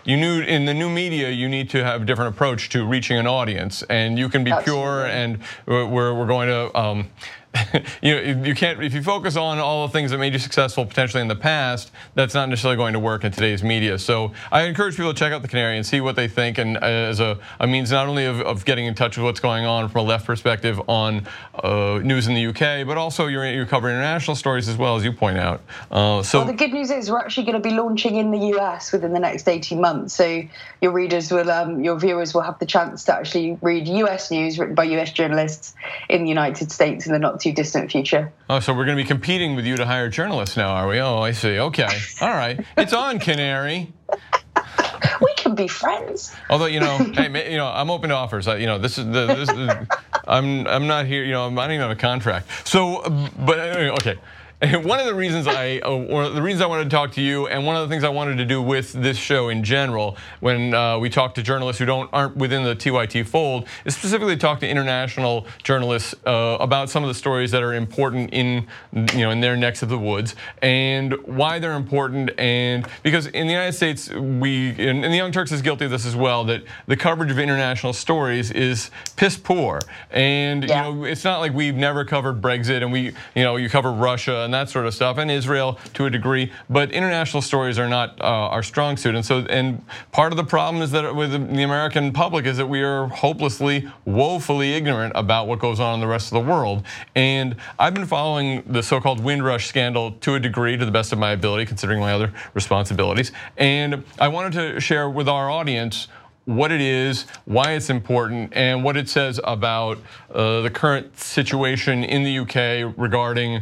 you 0.05 0.17
knew 0.17 0.41
in 0.41 0.65
the 0.65 0.73
new 0.73 0.89
media 0.89 1.29
you 1.29 1.47
need 1.47 1.69
to 1.69 1.83
have 1.83 2.01
a 2.01 2.05
different 2.05 2.33
approach 2.33 2.69
to 2.69 2.83
reaching 2.83 3.15
an 3.15 3.27
audience, 3.27 3.83
and 3.91 4.17
you 4.17 4.27
can 4.27 4.43
be 4.43 4.51
Absolutely. 4.51 4.73
pure, 4.73 5.05
and 5.05 5.37
we're, 5.67 5.85
we're 5.85 6.25
going 6.25 6.47
to. 6.47 6.75
Um, 6.75 7.09
you 8.01 8.15
know, 8.15 8.43
you 8.45 8.55
can't 8.55 8.81
if 8.81 8.93
you 8.93 9.03
focus 9.03 9.35
on 9.35 9.59
all 9.59 9.85
the 9.85 9.91
things 9.91 10.11
that 10.11 10.17
made 10.17 10.31
you 10.31 10.39
successful 10.39 10.85
potentially 10.85 11.21
in 11.21 11.27
the 11.27 11.35
past. 11.35 11.91
That's 12.15 12.33
not 12.33 12.47
necessarily 12.47 12.77
going 12.77 12.93
to 12.93 12.99
work 12.99 13.25
in 13.25 13.31
today's 13.31 13.61
media. 13.61 13.99
So 13.99 14.31
I 14.51 14.63
encourage 14.63 14.95
people 14.95 15.13
to 15.13 15.19
check 15.19 15.33
out 15.33 15.41
the 15.41 15.47
Canary 15.49 15.75
and 15.75 15.85
see 15.85 15.99
what 15.99 16.15
they 16.15 16.27
think, 16.27 16.57
and 16.57 16.77
uh, 16.77 16.81
as 16.81 17.19
a, 17.19 17.39
a 17.59 17.67
means 17.67 17.91
not 17.91 18.07
only 18.07 18.25
of, 18.25 18.39
of, 18.41 18.63
getting 18.63 18.85
in 18.85 18.95
touch 18.95 19.17
with 19.17 19.25
what's 19.25 19.39
going 19.39 19.65
on 19.65 19.89
from 19.89 20.01
a 20.01 20.03
left 20.03 20.25
perspective 20.25 20.79
on 20.87 21.27
uh, 21.55 21.99
news 22.03 22.27
in 22.27 22.35
the 22.35 22.47
UK, 22.47 22.87
but 22.87 22.97
also 22.97 23.27
you're, 23.27 23.45
you're 23.51 23.65
covering 23.65 23.95
international 23.95 24.35
stories 24.35 24.69
as 24.69 24.77
well 24.77 24.95
as 24.95 25.03
you 25.03 25.11
point 25.11 25.37
out. 25.37 25.61
Uh, 25.89 26.23
so 26.23 26.39
well, 26.39 26.47
the 26.47 26.53
good 26.53 26.71
news 26.71 26.89
is 26.89 27.11
we're 27.11 27.19
actually 27.19 27.45
going 27.45 27.61
to 27.61 27.67
be 27.69 27.75
launching 27.75 28.15
in 28.15 28.31
the 28.31 28.57
US 28.57 28.91
within 28.93 29.11
the 29.13 29.19
next 29.19 29.47
18 29.47 29.81
months. 29.81 30.13
So 30.13 30.43
your 30.79 30.91
readers 30.91 31.31
will, 31.31 31.51
um, 31.51 31.83
your 31.83 31.99
viewers 31.99 32.33
will 32.33 32.41
have 32.41 32.59
the 32.59 32.65
chance 32.65 33.03
to 33.05 33.15
actually 33.15 33.57
read 33.61 33.87
US 33.87 34.31
news 34.31 34.57
written 34.57 34.75
by 34.75 34.83
US 34.83 35.11
journalists 35.11 35.73
in 36.07 36.23
the 36.23 36.29
United 36.29 36.71
States 36.71 37.05
in 37.05 37.11
the 37.11 37.19
not 37.19 37.40
too 37.41 37.51
distant 37.51 37.91
future. 37.91 38.31
Oh, 38.49 38.59
so 38.59 38.73
we're 38.73 38.85
going 38.85 38.97
to 38.97 39.03
be 39.03 39.07
competing 39.07 39.55
with 39.55 39.65
you 39.65 39.75
to 39.77 39.85
hire 39.85 40.09
journalists 40.09 40.55
now, 40.55 40.69
are 40.69 40.87
we? 40.87 40.99
Oh, 40.99 41.19
I 41.19 41.31
see. 41.31 41.59
Okay. 41.59 41.87
All 42.21 42.29
right. 42.29 42.63
It's 42.77 42.93
on, 42.93 43.19
Canary. 43.19 43.91
we 45.21 45.33
can 45.35 45.55
be 45.55 45.67
friends. 45.67 46.35
Although 46.49 46.67
you 46.67 46.79
know, 46.79 46.97
hey, 47.13 47.51
you 47.51 47.57
know, 47.57 47.67
I'm 47.67 47.89
open 47.89 48.09
to 48.09 48.15
offers. 48.15 48.47
I, 48.47 48.57
You 48.57 48.67
know, 48.67 48.77
this 48.77 48.97
is 48.97 49.05
the, 49.05 49.25
this 49.27 49.49
is, 49.49 49.87
I'm 50.27 50.67
I'm 50.67 50.87
not 50.87 51.05
here. 51.05 51.23
You 51.23 51.31
know, 51.31 51.45
I'm 51.45 51.55
not 51.55 51.71
even 51.71 51.81
on 51.81 51.91
a 51.91 51.95
contract. 51.95 52.67
So, 52.67 53.01
but 53.39 53.59
anyway, 53.59 53.89
okay. 53.89 54.17
And 54.61 54.85
one 54.85 54.99
of 54.99 55.05
the 55.05 55.15
reasons 55.15 55.47
I, 55.47 55.79
or 55.79 56.29
the 56.29 56.41
reasons 56.41 56.61
I 56.61 56.67
wanted 56.67 56.85
to 56.85 56.89
talk 56.89 57.11
to 57.13 57.21
you, 57.21 57.47
and 57.47 57.65
one 57.65 57.75
of 57.75 57.87
the 57.87 57.93
things 57.93 58.03
I 58.03 58.09
wanted 58.09 58.37
to 58.37 58.45
do 58.45 58.61
with 58.61 58.93
this 58.93 59.17
show 59.17 59.49
in 59.49 59.63
general, 59.63 60.17
when 60.39 60.73
uh, 60.73 60.99
we 60.99 61.09
talk 61.09 61.33
to 61.35 61.43
journalists 61.43 61.79
who 61.79 61.85
don't 61.85 62.09
aren't 62.13 62.37
within 62.37 62.63
the 62.63 62.75
TYT 62.75 63.27
fold, 63.27 63.67
is 63.85 63.95
specifically 63.95 64.37
talk 64.37 64.59
to 64.59 64.69
international 64.69 65.47
journalists 65.63 66.13
uh, 66.25 66.57
about 66.59 66.89
some 66.89 67.03
of 67.03 67.07
the 67.07 67.13
stories 67.13 67.51
that 67.51 67.63
are 67.63 67.73
important 67.73 68.31
in, 68.33 68.67
you 68.93 69.19
know, 69.19 69.31
in 69.31 69.41
their 69.41 69.57
necks 69.57 69.81
of 69.81 69.89
the 69.89 69.97
woods, 69.97 70.35
and 70.61 71.13
why 71.25 71.57
they're 71.57 71.73
important, 71.73 72.31
and 72.39 72.87
because 73.03 73.27
in 73.27 73.47
the 73.47 73.53
United 73.53 73.73
States, 73.73 74.09
we, 74.11 74.69
and 74.77 75.03
the 75.03 75.17
Young 75.17 75.31
Turks 75.31 75.51
is 75.51 75.61
guilty 75.61 75.85
of 75.85 75.91
this 75.91 76.05
as 76.05 76.15
well, 76.15 76.43
that 76.45 76.63
the 76.87 76.95
coverage 76.95 77.31
of 77.31 77.39
international 77.39 77.93
stories 77.93 78.51
is 78.51 78.91
piss 79.15 79.37
poor, 79.37 79.79
and 80.11 80.67
yeah. 80.67 80.87
you 80.87 80.95
know, 80.95 81.03
it's 81.03 81.23
not 81.23 81.39
like 81.39 81.53
we've 81.53 81.75
never 81.75 82.05
covered 82.05 82.41
Brexit, 82.41 82.83
and 82.83 82.91
we, 82.91 83.13
you 83.35 83.43
know, 83.43 83.55
you 83.55 83.69
cover 83.69 83.91
Russia 83.91 84.50
and 84.51 84.67
that 84.67 84.69
sort 84.69 84.85
of 84.85 84.93
stuff, 84.93 85.17
and 85.17 85.31
Israel 85.31 85.79
to 85.93 86.05
a 86.05 86.09
degree. 86.09 86.51
But 86.69 86.91
international 86.91 87.41
stories 87.41 87.79
are 87.79 87.87
not 87.87 88.19
uh, 88.19 88.25
our 88.25 88.63
strong 88.63 88.97
suit, 88.97 89.15
and 89.15 89.25
so 89.25 89.39
and 89.49 89.81
part 90.11 90.33
of 90.33 90.37
the 90.37 90.43
problem 90.43 90.83
is 90.83 90.91
that 90.91 91.15
with 91.15 91.31
the 91.31 91.63
American 91.63 92.11
public 92.11 92.45
is 92.45 92.57
that 92.57 92.67
we 92.67 92.81
are 92.81 93.07
hopelessly, 93.07 93.89
woefully 94.03 94.73
ignorant 94.73 95.13
about 95.15 95.47
what 95.47 95.59
goes 95.59 95.79
on 95.79 95.93
in 95.95 95.99
the 96.01 96.07
rest 96.07 96.33
of 96.33 96.43
the 96.43 96.51
world. 96.51 96.83
And 97.15 97.55
I've 97.79 97.93
been 97.93 98.05
following 98.05 98.63
the 98.67 98.83
so-called 98.83 99.23
Windrush 99.23 99.67
scandal 99.67 100.11
to 100.11 100.35
a 100.35 100.39
degree, 100.39 100.75
to 100.75 100.85
the 100.85 100.91
best 100.91 101.13
of 101.13 101.19
my 101.19 101.31
ability, 101.31 101.65
considering 101.65 102.01
my 102.01 102.11
other 102.11 102.33
responsibilities. 102.53 103.31
And 103.55 104.03
I 104.19 104.27
wanted 104.27 104.53
to 104.53 104.81
share 104.81 105.09
with 105.09 105.29
our 105.29 105.49
audience 105.49 106.09
what 106.45 106.71
it 106.71 106.81
is, 106.81 107.25
why 107.45 107.71
it's 107.71 107.89
important, 107.89 108.53
and 108.53 108.83
what 108.83 108.97
it 108.97 109.07
says 109.07 109.39
about 109.43 109.99
uh, 110.33 110.61
the 110.61 110.69
current 110.69 111.17
situation 111.17 112.03
in 112.03 112.23
the 112.23 112.39
UK 112.39 112.93
regarding 112.97 113.61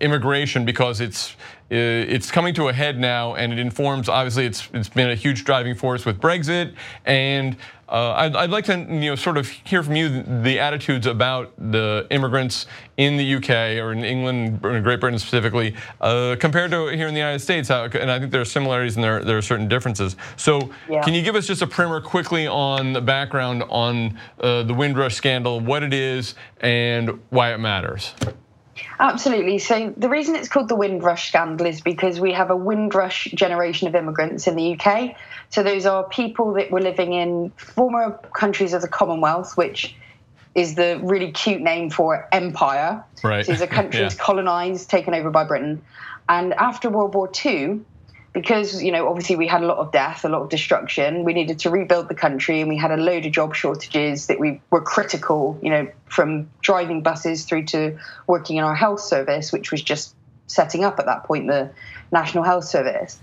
immigration 0.00 0.64
because 0.64 1.00
it's 1.00 1.36
uh, 1.70 1.74
it's 1.74 2.30
coming 2.30 2.54
to 2.54 2.68
a 2.68 2.72
head 2.72 2.98
now 2.98 3.34
and 3.34 3.52
it 3.52 3.58
informs 3.58 4.08
obviously 4.08 4.46
it's 4.46 4.68
it's 4.72 4.88
been 4.88 5.10
a 5.10 5.14
huge 5.14 5.44
driving 5.44 5.74
force 5.74 6.06
with 6.06 6.18
Brexit. 6.20 6.74
And 7.04 7.56
uh, 7.88 8.12
I'd, 8.12 8.36
I'd, 8.36 8.50
like 8.50 8.66
to 8.66 8.78
you 8.78 9.10
know 9.10 9.14
sort 9.14 9.38
of 9.38 9.48
hear 9.48 9.82
from 9.82 9.96
you 9.96 10.22
the 10.22 10.60
attitudes 10.60 11.06
about 11.06 11.52
the 11.56 12.06
immigrants 12.10 12.66
in 12.98 13.16
the 13.16 13.34
UK 13.36 13.82
or 13.82 13.92
in 13.92 14.04
England 14.04 14.60
or 14.62 14.76
in 14.76 14.82
Great 14.82 15.00
Britain 15.00 15.18
specifically 15.18 15.74
uh, 16.02 16.36
compared 16.38 16.70
to 16.70 16.88
here 16.88 17.08
in 17.08 17.14
the 17.14 17.20
United 17.20 17.38
States. 17.38 17.68
How, 17.68 17.84
and 17.84 18.10
I 18.10 18.18
think 18.18 18.30
there 18.30 18.42
are 18.42 18.46
similarities 18.46 18.96
and 18.96 19.04
there, 19.04 19.24
there 19.24 19.38
are 19.38 19.42
certain 19.42 19.68
differences. 19.68 20.16
So 20.36 20.70
yeah. 20.88 21.02
can 21.02 21.14
you 21.14 21.22
give 21.22 21.34
us 21.34 21.46
just 21.46 21.62
a 21.62 21.66
primer 21.66 22.00
quickly 22.00 22.46
on 22.46 22.92
the 22.92 23.00
background 23.00 23.62
on 23.70 24.18
uh, 24.40 24.64
the 24.64 24.74
Windrush 24.74 25.14
scandal 25.14 25.60
what 25.60 25.82
it 25.82 25.94
is 25.94 26.34
and 26.60 27.18
why 27.30 27.54
it 27.54 27.58
matters 27.58 28.12
Absolutely. 29.00 29.58
So 29.58 29.94
the 29.96 30.08
reason 30.08 30.34
it's 30.34 30.48
called 30.48 30.68
the 30.68 30.76
Windrush 30.76 31.28
scandal 31.28 31.66
is 31.66 31.80
because 31.80 32.20
we 32.20 32.32
have 32.32 32.50
a 32.50 32.56
Windrush 32.56 33.26
generation 33.32 33.88
of 33.88 33.94
immigrants 33.94 34.46
in 34.46 34.56
the 34.56 34.78
UK. 34.78 35.16
So 35.50 35.62
those 35.62 35.86
are 35.86 36.04
people 36.04 36.54
that 36.54 36.70
were 36.70 36.80
living 36.80 37.12
in 37.12 37.50
former 37.56 38.18
countries 38.34 38.72
of 38.72 38.82
the 38.82 38.88
Commonwealth, 38.88 39.56
which 39.56 39.94
is 40.54 40.74
the 40.74 41.00
really 41.02 41.30
cute 41.32 41.60
name 41.60 41.90
for 41.90 42.28
empire. 42.32 43.04
Right. 43.22 43.46
So 43.46 43.52
these 43.52 43.62
are 43.62 43.66
countries 43.66 44.14
yeah. 44.18 44.24
colonized, 44.24 44.90
taken 44.90 45.14
over 45.14 45.30
by 45.30 45.44
Britain. 45.44 45.82
And 46.28 46.52
after 46.54 46.90
World 46.90 47.14
War 47.14 47.30
II, 47.44 47.80
because 48.40 48.82
you 48.82 48.92
know 48.92 49.08
obviously 49.08 49.36
we 49.36 49.46
had 49.46 49.62
a 49.62 49.66
lot 49.66 49.78
of 49.78 49.90
death 49.90 50.24
a 50.24 50.28
lot 50.28 50.42
of 50.42 50.48
destruction 50.48 51.24
we 51.24 51.32
needed 51.32 51.58
to 51.58 51.70
rebuild 51.70 52.08
the 52.08 52.14
country 52.14 52.60
and 52.60 52.68
we 52.68 52.76
had 52.76 52.90
a 52.90 52.96
load 52.96 53.26
of 53.26 53.32
job 53.32 53.54
shortages 53.54 54.28
that 54.28 54.38
we 54.38 54.60
were 54.70 54.80
critical 54.80 55.58
you 55.62 55.70
know 55.70 55.88
from 56.06 56.48
driving 56.60 57.02
buses 57.02 57.44
through 57.44 57.64
to 57.64 57.98
working 58.26 58.56
in 58.56 58.64
our 58.64 58.74
health 58.74 59.00
service 59.00 59.52
which 59.52 59.70
was 59.72 59.82
just 59.82 60.14
setting 60.48 60.82
up 60.82 60.98
at 60.98 61.06
that 61.06 61.24
point 61.24 61.46
the 61.46 61.70
national 62.10 62.42
health 62.42 62.64
service. 62.64 63.20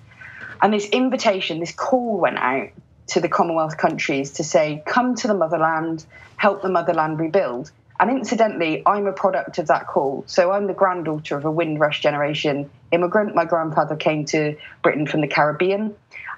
And 0.62 0.74
this 0.74 0.88
invitation 0.90 1.60
this 1.60 1.74
call 1.74 2.18
went 2.18 2.38
out 2.38 2.70
to 3.08 3.20
the 3.20 3.28
commonwealth 3.28 3.78
countries 3.78 4.32
to 4.34 4.44
say 4.44 4.82
come 4.86 5.16
to 5.16 5.28
the 5.28 5.34
motherland 5.34 6.06
help 6.38 6.62
the 6.62 6.70
motherland 6.70 7.20
rebuild 7.20 7.72
and 8.00 8.10
incidentally, 8.10 8.84
I'm 8.86 9.08
a 9.08 9.14
product 9.14 9.58
of 9.58 9.68
that 9.68 9.88
call. 9.88 10.24
So 10.28 10.52
I'm 10.52 10.68
the 10.68 10.74
granddaughter 10.74 11.38
of 11.38 11.46
a 11.46 11.52
Windrush 11.52 12.02
generation 12.02 12.70
immigrant. 12.92 13.36
My 13.36 13.46
grandfather 13.46 13.96
came 13.96 14.26
to 14.26 14.58
Britain 14.82 15.08
from 15.08 15.22
the 15.22 15.28
Caribbean. 15.28 15.96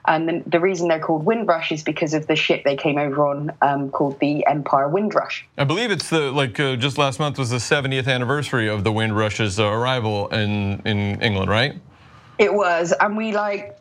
And 0.08 0.30
the, 0.30 0.44
the 0.48 0.60
reason 0.60 0.88
they're 0.88 1.02
called 1.02 1.26
Windrush 1.26 1.72
is 1.72 1.84
because 1.84 2.14
of 2.14 2.28
the 2.28 2.36
ship 2.36 2.64
they 2.64 2.78
came 2.78 2.98
over 2.98 3.28
on 3.28 3.52
um, 3.62 3.90
called 3.90 4.20
the 4.20 4.46
Empire 4.48 4.88
Windrush. 4.88 5.46
I 5.58 5.66
believe 5.66 5.92
it's 5.92 6.10
the, 6.10 6.32
like 6.32 6.60
uh, 6.60 6.78
just 6.78 6.98
last 6.98 7.20
month 7.20 7.38
was 7.38 7.50
the 7.50 7.58
70th 7.58 8.08
anniversary 8.08 8.70
of 8.70 8.86
the 8.86 8.92
Windrush's 8.92 9.60
uh, 9.60 9.66
arrival 9.66 10.30
in, 10.30 10.82
in 10.86 11.22
England, 11.22 11.50
right? 11.50 11.76
It 12.38 12.54
was. 12.54 12.94
And 13.02 13.18
we 13.18 13.34
like, 13.34 13.77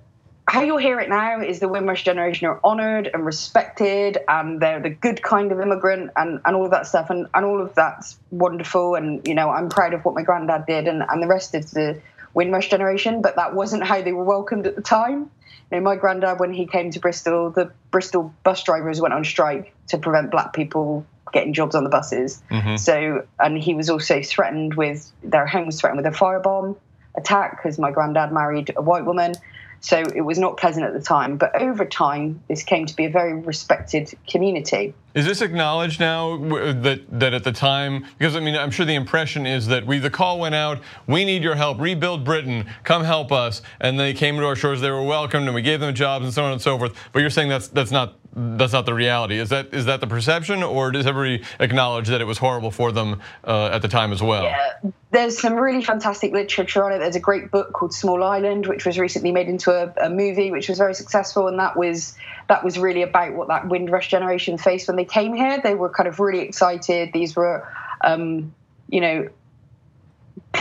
how 0.48 0.62
you'll 0.62 0.78
hear 0.78 1.00
it 1.00 1.08
now 1.08 1.40
is 1.40 1.58
the 1.58 1.68
Windrush 1.68 2.04
generation 2.04 2.46
are 2.46 2.60
honoured 2.62 3.10
and 3.12 3.26
respected, 3.26 4.18
and 4.28 4.60
they're 4.60 4.80
the 4.80 4.90
good 4.90 5.22
kind 5.22 5.50
of 5.50 5.60
immigrant, 5.60 6.12
and, 6.16 6.40
and 6.44 6.56
all 6.56 6.64
of 6.64 6.70
that 6.70 6.86
stuff, 6.86 7.10
and, 7.10 7.26
and 7.34 7.44
all 7.44 7.60
of 7.60 7.74
that's 7.74 8.18
wonderful. 8.30 8.94
And 8.94 9.26
you 9.26 9.34
know, 9.34 9.50
I'm 9.50 9.68
proud 9.68 9.92
of 9.92 10.04
what 10.04 10.14
my 10.14 10.22
granddad 10.22 10.66
did, 10.66 10.86
and, 10.86 11.02
and 11.08 11.22
the 11.22 11.26
rest 11.26 11.54
of 11.54 11.70
the 11.72 12.00
Windrush 12.32 12.68
generation. 12.68 13.22
But 13.22 13.36
that 13.36 13.54
wasn't 13.54 13.84
how 13.84 14.02
they 14.02 14.12
were 14.12 14.24
welcomed 14.24 14.66
at 14.66 14.76
the 14.76 14.82
time. 14.82 15.30
You 15.70 15.78
know, 15.78 15.80
my 15.80 15.96
granddad, 15.96 16.38
when 16.38 16.52
he 16.52 16.66
came 16.66 16.92
to 16.92 17.00
Bristol, 17.00 17.50
the 17.50 17.72
Bristol 17.90 18.32
bus 18.44 18.62
drivers 18.62 19.00
went 19.00 19.14
on 19.14 19.24
strike 19.24 19.74
to 19.88 19.98
prevent 19.98 20.30
black 20.30 20.52
people 20.52 21.04
getting 21.32 21.52
jobs 21.54 21.74
on 21.74 21.82
the 21.82 21.90
buses. 21.90 22.40
Mm-hmm. 22.52 22.76
So, 22.76 23.26
and 23.40 23.58
he 23.58 23.74
was 23.74 23.90
also 23.90 24.22
threatened 24.22 24.74
with 24.74 25.10
their 25.24 25.44
home 25.44 25.66
was 25.66 25.80
threatened 25.80 26.04
with 26.04 26.14
a 26.14 26.16
firebomb 26.16 26.76
attack 27.16 27.56
because 27.56 27.80
my 27.80 27.90
granddad 27.90 28.30
married 28.30 28.72
a 28.76 28.82
white 28.82 29.04
woman. 29.04 29.34
So 29.80 30.02
it 30.14 30.22
was 30.22 30.38
not 30.38 30.56
pleasant 30.56 30.84
at 30.84 30.92
the 30.92 31.00
time. 31.00 31.36
But 31.36 31.54
over 31.60 31.84
time, 31.84 32.42
this 32.48 32.62
came 32.62 32.86
to 32.86 32.96
be 32.96 33.04
a 33.04 33.10
very 33.10 33.34
respected 33.34 34.12
community. 34.26 34.94
Is 35.14 35.24
this 35.24 35.40
acknowledged 35.40 35.98
now 35.98 36.36
that 36.36 37.00
that 37.10 37.32
at 37.32 37.44
the 37.44 37.52
time? 37.52 38.04
Because 38.18 38.36
I 38.36 38.40
mean, 38.40 38.54
I'm 38.54 38.70
sure 38.70 38.84
the 38.84 38.94
impression 38.94 39.46
is 39.46 39.66
that 39.68 39.86
we 39.86 39.98
the 39.98 40.10
call 40.10 40.38
went 40.38 40.54
out. 40.54 40.80
We 41.06 41.24
need 41.24 41.42
your 41.42 41.54
help. 41.54 41.80
Rebuild 41.80 42.24
Britain. 42.24 42.66
Come 42.84 43.02
help 43.04 43.32
us. 43.32 43.62
And 43.80 43.98
they 43.98 44.12
came 44.12 44.36
to 44.36 44.44
our 44.44 44.56
shores. 44.56 44.80
They 44.80 44.90
were 44.90 45.02
welcomed, 45.02 45.46
and 45.46 45.54
we 45.54 45.62
gave 45.62 45.80
them 45.80 45.94
jobs 45.94 46.24
and 46.24 46.34
so 46.34 46.44
on 46.44 46.52
and 46.52 46.60
so 46.60 46.76
forth. 46.76 46.94
But 47.12 47.20
you're 47.20 47.30
saying 47.30 47.48
that's 47.48 47.68
that's 47.68 47.90
not 47.90 48.18
that's 48.36 48.74
not 48.74 48.84
the 48.84 48.92
reality. 48.92 49.38
Is 49.38 49.48
that 49.48 49.72
is 49.72 49.86
that 49.86 50.00
the 50.00 50.06
perception, 50.06 50.62
or 50.62 50.90
does 50.90 51.06
everybody 51.06 51.42
acknowledge 51.58 52.08
that 52.08 52.20
it 52.20 52.26
was 52.26 52.36
horrible 52.36 52.70
for 52.70 52.92
them 52.92 53.22
uh, 53.44 53.70
at 53.72 53.80
the 53.80 53.88
time 53.88 54.12
as 54.12 54.22
well? 54.22 54.44
Yeah, 54.44 54.72
there's 55.10 55.38
some 55.40 55.54
really 55.54 55.82
fantastic 55.82 56.32
literature 56.32 56.84
on 56.84 56.92
it. 56.92 56.98
There's 56.98 57.16
a 57.16 57.20
great 57.20 57.50
book 57.50 57.72
called 57.72 57.94
Small 57.94 58.22
Island, 58.22 58.66
which 58.66 58.84
was 58.84 58.98
recently 58.98 59.32
made 59.32 59.48
into 59.48 59.70
a, 59.70 60.06
a 60.06 60.10
movie, 60.10 60.50
which 60.50 60.68
was 60.68 60.76
very 60.76 60.94
successful, 60.94 61.48
and 61.48 61.58
that 61.58 61.78
was 61.78 62.14
that 62.48 62.62
was 62.62 62.78
really 62.78 63.00
about 63.00 63.32
what 63.32 63.48
that 63.48 63.68
Windrush 63.68 64.08
generation 64.08 64.58
faced 64.58 64.86
when 64.86 64.96
they 64.96 65.06
came 65.06 65.32
here. 65.34 65.58
They 65.62 65.74
were 65.74 65.88
kind 65.88 66.06
of 66.06 66.20
really 66.20 66.40
excited. 66.40 67.14
These 67.14 67.34
were, 67.36 67.66
um, 68.02 68.54
you 68.90 69.00
know, 69.00 69.28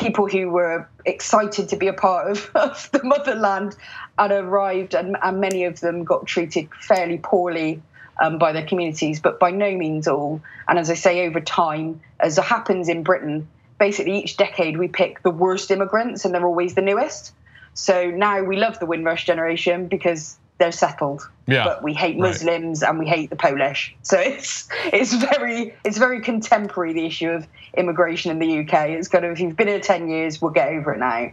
people 0.06 0.28
who 0.28 0.52
were 0.52 0.88
excited 1.04 1.70
to 1.70 1.76
be 1.76 1.88
a 1.88 1.94
part 1.94 2.30
of, 2.30 2.52
of 2.56 2.90
the 2.92 3.04
motherland 3.04 3.76
and 4.20 4.32
arrived, 4.32 4.94
and, 4.94 5.18
and, 5.24 5.42
many 5.42 5.64
of 5.64 5.80
them 5.80 6.04
got 6.04 6.28
treated 6.28 6.70
fairly 6.80 7.18
poorly 7.18 7.82
um, 8.22 8.38
by 8.38 8.52
their 8.52 8.66
communities, 8.66 9.20
but 9.20 9.40
by 9.40 9.50
no 9.50 9.76
means 9.76 10.08
all. 10.08 10.42
And 10.68 10.78
as 10.78 10.92
I 10.92 10.94
say, 10.94 11.26
over 11.28 11.42
time, 11.42 12.02
as 12.20 12.38
happens 12.38 12.88
in 12.88 13.02
Britain, 13.02 13.48
basically 13.80 14.20
each 14.20 14.38
decade 14.38 14.78
we 14.78 14.88
pick 14.88 15.24
the 15.24 15.32
worst 15.32 15.72
immigrants, 15.72 16.24
and 16.24 16.36
they're 16.36 16.46
always 16.46 16.76
the 16.76 16.84
newest. 16.84 17.34
So 17.74 18.12
now 18.12 18.44
we 18.44 18.58
love 18.58 18.80
the 18.80 18.86
Windrush 18.86 19.26
generation 19.26 19.88
because 19.88 20.38
they're 20.58 20.72
settled. 20.72 21.28
Yeah. 21.48 21.66
But 21.66 21.84
we 21.84 21.94
hate 21.94 22.18
Muslims 22.18 22.82
right. 22.82 22.90
and 22.90 23.00
we 23.00 23.06
hate 23.06 23.30
the 23.30 23.36
Polish. 23.36 23.96
So 24.02 24.20
it's 24.20 24.68
it's 24.86 25.14
very 25.14 25.76
it's 25.84 25.98
very 25.98 26.22
contemporary 26.22 26.94
the 26.94 27.06
issue 27.06 27.30
of 27.30 27.48
immigration 27.76 28.32
in 28.32 28.40
the 28.40 28.60
UK. 28.60 28.90
It's 28.90 29.08
kind 29.08 29.26
of 29.26 29.32
if 29.32 29.40
you've 29.40 29.56
been 29.56 29.68
here 29.68 29.80
ten 29.80 30.10
years, 30.10 30.42
we'll 30.42 30.52
get 30.52 30.70
over 30.70 30.94
it 30.94 31.00
now. 31.00 31.32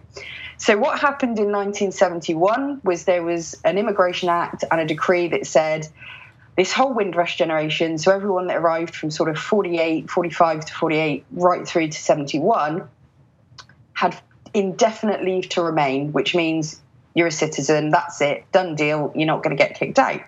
So 0.58 0.76
what 0.76 1.00
happened 1.00 1.38
in 1.38 1.46
1971 1.46 2.82
was 2.84 3.04
there 3.04 3.22
was 3.22 3.60
an 3.64 3.78
immigration 3.78 4.28
act 4.28 4.64
and 4.70 4.80
a 4.80 4.86
decree 4.86 5.28
that 5.28 5.46
said 5.46 5.88
this 6.56 6.72
whole 6.72 6.92
Windrush 6.92 7.36
generation, 7.36 7.98
so 7.98 8.12
everyone 8.12 8.48
that 8.48 8.58
arrived 8.58 8.94
from 8.94 9.10
sort 9.10 9.30
of 9.30 9.38
48, 9.38 10.10
45 10.10 10.66
to 10.66 10.74
48, 10.74 11.24
right 11.32 11.66
through 11.66 11.88
to 11.88 11.98
71, 11.98 12.86
had 13.94 14.20
indefinite 14.52 15.24
leave 15.24 15.48
to 15.50 15.62
remain, 15.62 16.12
which 16.12 16.34
means 16.34 16.78
you're 17.14 17.26
a 17.26 17.32
citizen, 17.32 17.90
that's 17.90 18.20
it, 18.20 18.44
done 18.52 18.74
deal, 18.74 19.12
you're 19.14 19.26
not 19.26 19.42
going 19.42 19.56
to 19.56 19.62
get 19.62 19.74
kicked 19.74 19.98
out. 19.98 20.20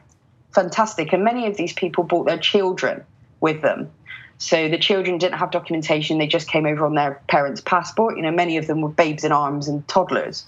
Fantastic. 0.53 1.13
And 1.13 1.25
many 1.25 1.47
of 1.47 1.57
these 1.57 1.73
people 1.73 2.05
brought 2.05 2.27
their 2.27 2.39
children 2.39 3.05
with 3.41 3.63
them. 3.63 3.91
So 4.39 4.69
the 4.69 4.79
children 4.79 5.19
didn't 5.19 5.39
have 5.39 5.51
documentation, 5.51 6.19
they 6.19 6.27
just 6.27 6.49
came 6.49 6.67
over 6.67 6.85
on 6.85 6.95
their 6.95 7.23
parents' 7.29 7.61
passport. 7.61 8.17
You 8.17 8.23
know, 8.23 8.31
many 8.31 8.57
of 8.57 8.67
them 8.67 8.81
were 8.81 8.89
babes 8.89 9.25
in 9.25 9.33
arms 9.33 9.69
and 9.69 9.87
toddlers. 9.89 10.47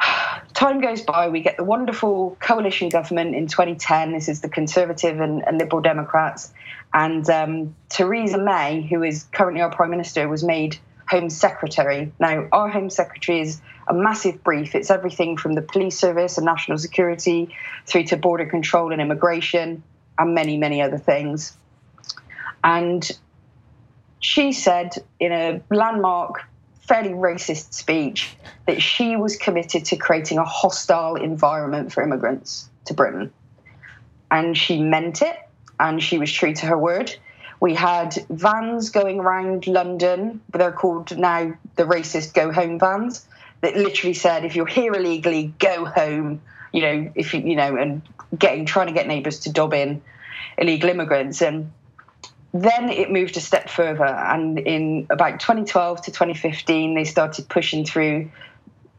Time 0.54 0.80
goes 0.80 1.02
by, 1.02 1.28
we 1.28 1.40
get 1.40 1.56
the 1.56 1.64
wonderful 1.64 2.36
coalition 2.40 2.88
government 2.88 3.34
in 3.34 3.46
2010. 3.46 4.12
This 4.12 4.28
is 4.28 4.40
the 4.40 4.48
Conservative 4.48 5.20
and, 5.20 5.46
and 5.46 5.58
Liberal 5.58 5.82
Democrats. 5.82 6.52
And 6.94 7.28
um, 7.28 7.74
Theresa 7.88 8.38
May, 8.38 8.82
who 8.82 9.02
is 9.02 9.24
currently 9.32 9.60
our 9.60 9.70
Prime 9.70 9.90
Minister, 9.90 10.28
was 10.28 10.42
made 10.42 10.78
Home 11.10 11.30
Secretary. 11.30 12.12
Now, 12.18 12.46
our 12.52 12.68
Home 12.68 12.90
Secretary 12.90 13.40
is 13.40 13.60
a 13.88 13.94
massive 13.94 14.44
brief. 14.44 14.74
It's 14.74 14.90
everything 14.90 15.36
from 15.36 15.54
the 15.54 15.62
police 15.62 15.98
service 15.98 16.36
and 16.36 16.44
national 16.44 16.78
security 16.78 17.54
through 17.86 18.04
to 18.04 18.16
border 18.16 18.46
control 18.46 18.92
and 18.92 19.00
immigration 19.00 19.82
and 20.18 20.34
many, 20.34 20.58
many 20.58 20.82
other 20.82 20.98
things. 20.98 21.56
And 22.62 23.08
she 24.20 24.52
said 24.52 24.92
in 25.18 25.32
a 25.32 25.62
landmark, 25.70 26.44
fairly 26.86 27.10
racist 27.10 27.74
speech 27.74 28.34
that 28.66 28.82
she 28.82 29.16
was 29.16 29.36
committed 29.36 29.84
to 29.86 29.96
creating 29.96 30.38
a 30.38 30.44
hostile 30.44 31.16
environment 31.16 31.92
for 31.92 32.02
immigrants 32.02 32.68
to 32.86 32.94
Britain. 32.94 33.32
And 34.30 34.56
she 34.56 34.82
meant 34.82 35.22
it 35.22 35.36
and 35.78 36.02
she 36.02 36.18
was 36.18 36.32
true 36.32 36.54
to 36.54 36.66
her 36.66 36.78
word. 36.78 37.14
We 37.60 37.74
had 37.74 38.14
vans 38.30 38.90
going 38.90 39.18
around 39.18 39.66
London, 39.66 40.40
they're 40.52 40.72
called 40.72 41.16
now 41.16 41.54
the 41.76 41.84
racist 41.84 42.34
go 42.34 42.52
home 42.52 42.78
vans, 42.78 43.26
that 43.60 43.76
literally 43.76 44.14
said, 44.14 44.44
if 44.44 44.54
you're 44.54 44.66
here 44.66 44.94
illegally, 44.94 45.52
go 45.58 45.84
home. 45.84 46.40
You 46.72 46.82
know, 46.82 47.12
if 47.14 47.34
you, 47.34 47.40
you 47.40 47.56
know, 47.56 47.76
and 47.76 48.02
getting, 48.36 48.66
trying 48.66 48.88
to 48.88 48.92
get 48.92 49.06
neighbours 49.06 49.40
to 49.40 49.52
dob 49.52 49.74
in 49.74 50.02
illegal 50.56 50.90
immigrants. 50.90 51.42
And 51.42 51.72
then 52.52 52.88
it 52.90 53.10
moved 53.10 53.36
a 53.36 53.40
step 53.40 53.68
further. 53.68 54.04
And 54.04 54.58
in 54.58 55.06
about 55.10 55.40
2012 55.40 56.02
to 56.02 56.10
2015, 56.12 56.94
they 56.94 57.04
started 57.04 57.48
pushing 57.48 57.84
through 57.84 58.30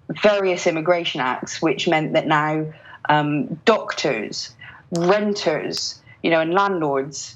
various 0.10 0.68
immigration 0.68 1.22
acts, 1.22 1.62
which 1.62 1.88
meant 1.88 2.14
that 2.14 2.28
now 2.28 2.74
um, 3.08 3.56
doctors, 3.66 4.54
renters, 4.92 6.02
you 6.24 6.32
know, 6.32 6.42
and 6.42 6.54
landlords 6.54 7.36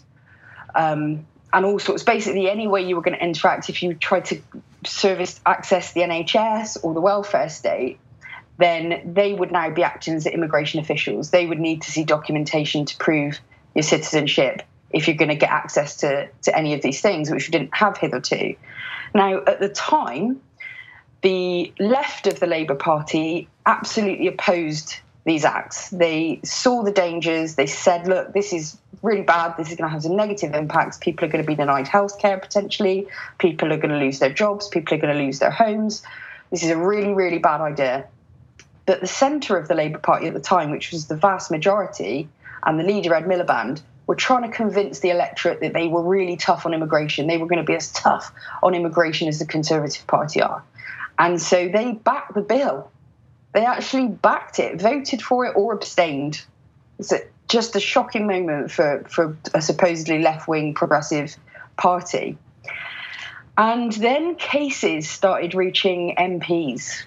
um, 0.76 1.26
and 1.52 1.66
all 1.66 1.80
sorts. 1.80 2.04
Basically, 2.04 2.50
any 2.50 2.68
way 2.68 2.84
you 2.84 2.96
were 2.96 3.02
going 3.02 3.18
to 3.18 3.24
interact 3.24 3.70
if 3.70 3.84
you 3.84 3.94
tried 3.94 4.26
to 4.26 4.42
service 4.86 5.40
access 5.46 5.94
the 5.94 6.02
NHS 6.02 6.84
or 6.84 6.94
the 6.94 7.02
welfare 7.02 7.50
state, 7.50 8.00
then 8.58 9.14
they 9.14 9.34
would 9.34 9.52
now 9.52 9.70
be 9.70 9.84
acting 9.84 10.16
as 10.16 10.26
immigration 10.26 10.80
officials. 10.80 11.32
They 11.32 11.46
would 11.46 11.60
need 11.60 11.84
to 11.84 11.92
see 11.92 12.04
documentation 12.04 12.86
to 12.86 12.98
prove 12.98 13.40
your 13.76 13.84
citizenship 13.84 14.64
if 14.92 15.08
you're 15.08 15.18
going 15.18 15.30
to 15.30 15.36
get 15.36 15.50
access 15.50 15.98
to, 15.98 16.30
to 16.44 16.56
any 16.56 16.74
of 16.74 16.82
these 16.82 17.02
things, 17.02 17.32
which 17.32 17.48
we 17.48 17.52
didn't 17.52 17.76
have 17.76 17.98
hitherto. 17.98 18.56
Now, 19.16 19.42
at 19.48 19.60
the 19.60 19.70
time, 19.70 20.42
the 21.22 21.74
left 21.80 22.28
of 22.28 22.40
the 22.40 22.46
Labour 22.46 22.76
Party 22.76 23.48
absolutely 23.66 24.28
opposed 24.28 24.98
these 25.26 25.46
acts. 25.46 25.90
They 25.90 26.40
saw 26.44 26.84
the 26.84 26.92
dangers. 26.92 27.56
They 27.56 27.68
said, 27.68 28.08
look, 28.08 28.34
this 28.34 28.52
is 28.54 28.78
really 29.02 29.22
bad. 29.22 29.56
This 29.58 29.70
is 29.70 29.78
going 29.78 29.88
to 29.88 29.94
have 29.94 30.04
some 30.04 30.16
negative 30.16 30.54
impacts. 30.54 30.98
People 30.98 31.26
are 31.26 31.32
going 31.32 31.44
to 31.44 31.48
be 31.48 31.56
denied 31.56 31.86
healthcare 31.86 32.42
potentially. 32.42 33.08
People 33.38 33.72
are 33.72 33.78
going 33.78 33.92
to 33.92 33.98
lose 33.98 34.20
their 34.20 34.34
jobs. 34.34 34.68
People 34.68 34.96
are 34.96 35.02
going 35.02 35.16
to 35.16 35.24
lose 35.24 35.40
their 35.40 35.52
homes. 35.52 36.04
This 36.52 36.64
is 36.64 36.70
a 36.70 36.78
really, 36.78 37.14
really 37.14 37.40
bad 37.40 37.62
idea. 37.62 38.08
But 38.86 39.02
the 39.02 39.08
centre 39.08 39.58
of 39.58 39.68
the 39.68 39.76
Labour 39.76 40.00
Party 40.00 40.28
at 40.28 40.34
the 40.34 40.42
time, 40.42 40.72
which 40.72 40.92
was 40.92 41.08
the 41.08 41.16
vast 41.16 41.52
majority, 41.52 42.28
and 42.66 42.80
the 42.80 42.84
leader, 42.84 43.14
Ed 43.14 43.26
Miliband, 43.26 43.82
were 44.08 44.16
trying 44.16 44.44
to 44.44 44.56
convince 44.56 45.00
the 45.00 45.10
electorate 45.10 45.62
that 45.62 45.74
they 45.74 45.88
were 45.88 46.04
really 46.04 46.36
tough 46.36 46.66
on 46.66 46.74
immigration. 46.74 47.28
They 47.28 47.38
were 47.38 47.48
going 47.48 47.62
to 47.62 47.66
be 47.66 47.76
as 47.76 47.92
tough 47.92 48.34
on 48.62 48.76
immigration 48.76 49.30
as 49.30 49.40
the 49.40 49.46
Conservative 49.46 50.06
Party 50.08 50.42
are. 50.42 50.64
And 51.18 51.42
so 51.42 51.70
they 51.70 51.94
backed 51.94 52.34
the 52.34 52.42
bill 52.42 52.92
they 53.54 53.66
actually 53.66 54.08
backed 54.08 54.60
it, 54.60 54.82
voted 54.82 55.22
for 55.22 55.46
it, 55.46 55.56
or 55.56 55.74
abstained. 55.74 56.44
It's 57.00 57.14
just 57.48 57.76
a 57.76 57.80
shocking 57.80 58.28
moment 58.28 58.72
for, 58.72 59.06
for 59.10 59.38
a 59.54 59.62
supposedly 59.62 60.20
left 60.20 60.48
wing 60.48 60.74
progressive 60.74 61.36
party. 61.78 62.38
And 63.58 63.92
then 63.92 64.36
cases 64.36 65.08
started 65.08 65.54
reaching 65.54 66.16
MPs 66.18 67.04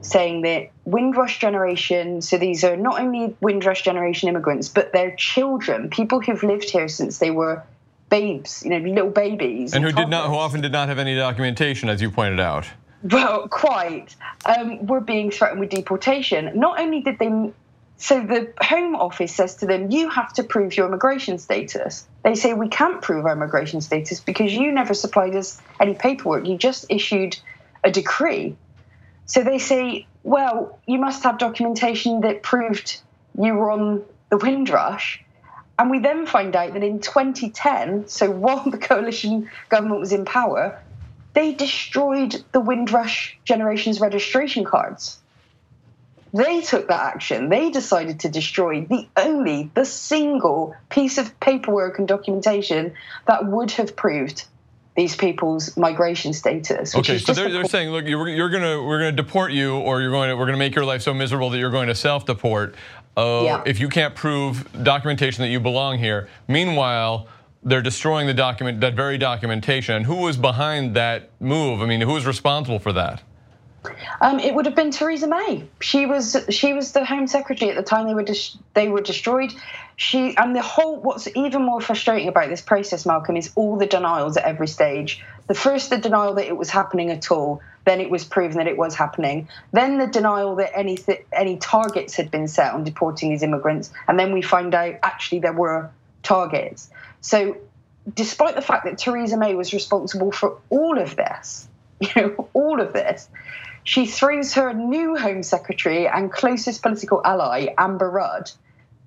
saying 0.00 0.42
that 0.42 0.70
Windrush 0.84 1.40
generation, 1.40 2.22
so 2.22 2.38
these 2.38 2.62
are 2.64 2.76
not 2.76 3.00
only 3.00 3.36
Windrush 3.40 3.82
generation 3.82 4.28
immigrants, 4.28 4.68
but 4.68 4.92
their 4.92 5.14
children, 5.16 5.90
people 5.90 6.20
who've 6.20 6.42
lived 6.42 6.70
here 6.70 6.88
since 6.88 7.18
they 7.18 7.30
were 7.30 7.62
babes, 8.08 8.62
you 8.62 8.70
know, 8.70 8.78
little 8.78 9.10
babies. 9.10 9.74
And 9.74 9.84
who 9.84 9.92
did 9.92 10.08
not, 10.08 10.28
who 10.28 10.34
often 10.34 10.60
did 10.60 10.72
not 10.72 10.88
have 10.88 10.98
any 10.98 11.16
documentation, 11.16 11.88
as 11.88 12.00
you 12.00 12.10
pointed 12.10 12.40
out. 12.40 12.66
Well, 13.02 13.48
quite. 13.48 14.14
Um, 14.44 14.86
were 14.86 15.00
being 15.00 15.30
threatened 15.30 15.60
with 15.60 15.70
deportation. 15.70 16.58
Not 16.58 16.80
only 16.80 17.00
did 17.00 17.18
they, 17.18 17.52
so 17.96 18.20
the 18.20 18.52
Home 18.60 18.96
Office 18.96 19.34
says 19.34 19.56
to 19.56 19.66
them, 19.66 19.90
you 19.90 20.08
have 20.08 20.32
to 20.34 20.42
prove 20.42 20.76
your 20.76 20.86
immigration 20.86 21.38
status. 21.38 22.06
They 22.22 22.34
say, 22.34 22.54
we 22.54 22.68
can't 22.68 23.00
prove 23.00 23.24
our 23.24 23.32
immigration 23.32 23.80
status 23.80 24.20
because 24.20 24.52
you 24.52 24.72
never 24.72 24.94
supplied 24.94 25.36
us 25.36 25.60
any 25.80 25.94
paperwork. 25.94 26.46
You 26.46 26.56
just 26.56 26.86
issued 26.88 27.38
a 27.84 27.90
decree. 27.90 28.56
So 29.26 29.44
they 29.44 29.58
say, 29.58 30.06
well, 30.22 30.78
you 30.86 30.98
must 30.98 31.22
have 31.22 31.38
documentation 31.38 32.22
that 32.22 32.42
proved 32.42 33.00
you 33.38 33.54
were 33.54 33.70
on 33.70 34.02
the 34.30 34.38
Windrush. 34.38 35.22
And 35.78 35.90
we 35.90 36.00
then 36.00 36.26
find 36.26 36.56
out 36.56 36.72
that 36.72 36.82
in 36.82 37.00
2010, 37.00 38.08
so 38.08 38.30
while 38.30 38.68
the 38.68 38.78
coalition 38.78 39.48
government 39.68 40.00
was 40.00 40.12
in 40.12 40.24
power, 40.24 40.80
they 41.38 41.52
destroyed 41.54 42.42
the 42.50 42.58
Windrush 42.58 43.38
generation's 43.44 44.00
registration 44.00 44.64
cards. 44.64 45.18
They 46.34 46.62
took 46.62 46.88
that 46.88 47.14
action. 47.14 47.48
They 47.48 47.70
decided 47.70 48.20
to 48.20 48.28
destroy 48.28 48.84
the 48.84 49.06
only, 49.16 49.70
the 49.72 49.84
single 49.84 50.74
piece 50.90 51.16
of 51.16 51.38
paperwork 51.38 52.00
and 52.00 52.08
documentation 52.08 52.92
that 53.28 53.46
would 53.46 53.70
have 53.72 53.94
proved 53.94 54.46
these 54.96 55.14
people's 55.14 55.76
migration 55.76 56.32
status. 56.32 56.96
Okay, 56.96 57.18
so 57.18 57.32
they're, 57.32 57.52
they're 57.52 57.64
saying, 57.66 57.90
look, 57.90 58.04
you're, 58.06 58.28
you're, 58.28 58.50
gonna 58.50 58.82
we're 58.82 58.98
gonna 58.98 59.12
deport 59.12 59.52
you, 59.52 59.76
or 59.76 60.00
you're 60.00 60.10
going 60.10 60.30
to 60.30 60.36
we're 60.36 60.46
gonna 60.46 60.58
make 60.58 60.74
your 60.74 60.84
life 60.84 61.02
so 61.02 61.14
miserable 61.14 61.50
that 61.50 61.58
you're 61.58 61.70
going 61.70 61.86
to 61.86 61.94
self-deport. 61.94 62.74
Uh, 63.16 63.42
yeah. 63.44 63.62
If 63.64 63.78
you 63.78 63.88
can't 63.88 64.16
prove 64.16 64.66
documentation 64.82 65.42
that 65.42 65.50
you 65.50 65.60
belong 65.60 65.98
here. 65.98 66.28
Meanwhile, 66.48 67.28
they're 67.62 67.82
destroying 67.82 68.26
the 68.26 68.34
document, 68.34 68.80
that 68.80 68.94
very 68.94 69.18
documentation. 69.18 70.04
Who 70.04 70.16
was 70.16 70.36
behind 70.36 70.94
that 70.94 71.30
move? 71.40 71.82
I 71.82 71.86
mean, 71.86 72.00
who 72.00 72.12
was 72.12 72.26
responsible 72.26 72.78
for 72.78 72.92
that? 72.92 73.22
Um, 74.20 74.40
it 74.40 74.54
would 74.54 74.66
have 74.66 74.74
been 74.74 74.90
Theresa 74.90 75.28
May. 75.28 75.64
She 75.80 76.04
was 76.04 76.36
she 76.50 76.72
was 76.72 76.92
the 76.92 77.04
Home 77.04 77.26
Secretary 77.26 77.70
at 77.70 77.76
the 77.76 77.82
time 77.82 78.06
they 78.06 78.14
were 78.14 78.26
they 78.74 78.88
were 78.88 79.00
destroyed. 79.00 79.52
She 79.96 80.36
and 80.36 80.54
the 80.54 80.62
whole 80.62 81.00
what's 81.00 81.28
even 81.36 81.62
more 81.62 81.80
frustrating 81.80 82.28
about 82.28 82.48
this 82.48 82.60
process, 82.60 83.06
Malcolm, 83.06 83.36
is 83.36 83.52
all 83.54 83.76
the 83.76 83.86
denials 83.86 84.36
at 84.36 84.44
every 84.44 84.68
stage. 84.68 85.22
The 85.46 85.54
first, 85.54 85.90
the 85.90 85.98
denial 85.98 86.34
that 86.34 86.46
it 86.46 86.56
was 86.56 86.70
happening 86.70 87.10
at 87.10 87.30
all. 87.30 87.62
Then 87.84 88.00
it 88.00 88.10
was 88.10 88.24
proven 88.24 88.58
that 88.58 88.66
it 88.66 88.76
was 88.76 88.94
happening. 88.94 89.48
Then 89.72 89.96
the 89.96 90.06
denial 90.06 90.56
that 90.56 90.76
any 90.76 90.96
th- 90.96 91.24
any 91.32 91.56
targets 91.56 92.14
had 92.14 92.30
been 92.30 92.48
set 92.48 92.74
on 92.74 92.84
deporting 92.84 93.30
these 93.30 93.42
immigrants. 93.42 93.90
And 94.08 94.18
then 94.18 94.32
we 94.32 94.42
find 94.42 94.74
out 94.74 94.96
actually 95.02 95.38
there 95.38 95.52
were 95.52 95.90
targets. 96.22 96.90
So, 97.20 97.56
despite 98.12 98.54
the 98.54 98.62
fact 98.62 98.84
that 98.84 98.98
Theresa 98.98 99.36
May 99.36 99.54
was 99.54 99.72
responsible 99.72 100.32
for 100.32 100.58
all 100.70 100.98
of 100.98 101.16
this, 101.16 101.68
you 102.00 102.08
know, 102.16 102.48
all 102.52 102.80
of 102.80 102.92
this, 102.92 103.28
she 103.84 104.06
throws 104.06 104.54
her 104.54 104.72
new 104.72 105.16
Home 105.16 105.42
Secretary 105.42 106.06
and 106.06 106.30
closest 106.30 106.82
political 106.82 107.22
ally, 107.24 107.68
Amber 107.76 108.10
Rudd, 108.10 108.50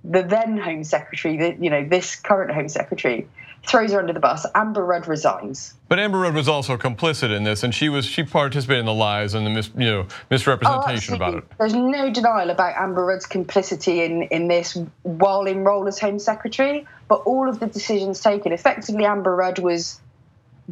the 0.03 0.23
then 0.23 0.57
Home 0.57 0.83
Secretary, 0.83 1.37
the, 1.37 1.55
you 1.63 1.69
know, 1.69 1.85
this 1.85 2.15
current 2.15 2.51
Home 2.51 2.67
Secretary, 2.69 3.27
throws 3.65 3.91
her 3.91 3.99
under 3.99 4.13
the 4.13 4.19
bus. 4.19 4.45
Amber 4.55 4.83
Rudd 4.83 5.07
resigns. 5.07 5.73
But 5.87 5.99
Amber 5.99 6.19
Rudd 6.19 6.33
was 6.33 6.47
also 6.47 6.77
complicit 6.77 7.35
in 7.35 7.43
this, 7.43 7.63
and 7.63 7.73
she 7.73 7.89
was 7.89 8.05
she 8.05 8.23
participated 8.23 8.79
in 8.79 8.85
the 8.85 8.93
lies 8.93 9.33
and 9.33 9.45
the 9.45 9.49
mis, 9.49 9.69
you 9.75 9.85
know 9.85 10.07
misrepresentation 10.29 11.13
oh, 11.13 11.17
about 11.17 11.35
it. 11.35 11.43
There's 11.57 11.73
no 11.73 12.11
denial 12.11 12.49
about 12.49 12.75
Amber 12.75 13.05
Rudd's 13.05 13.25
complicity 13.25 14.01
in 14.01 14.23
in 14.23 14.47
this 14.47 14.77
while 15.03 15.45
in 15.45 15.63
role 15.63 15.87
as 15.87 15.99
Home 15.99 16.19
Secretary. 16.19 16.87
But 17.07 17.21
all 17.25 17.49
of 17.49 17.59
the 17.59 17.67
decisions 17.67 18.21
taken, 18.21 18.51
effectively, 18.51 19.05
Amber 19.05 19.35
Rudd 19.35 19.59
was 19.59 19.99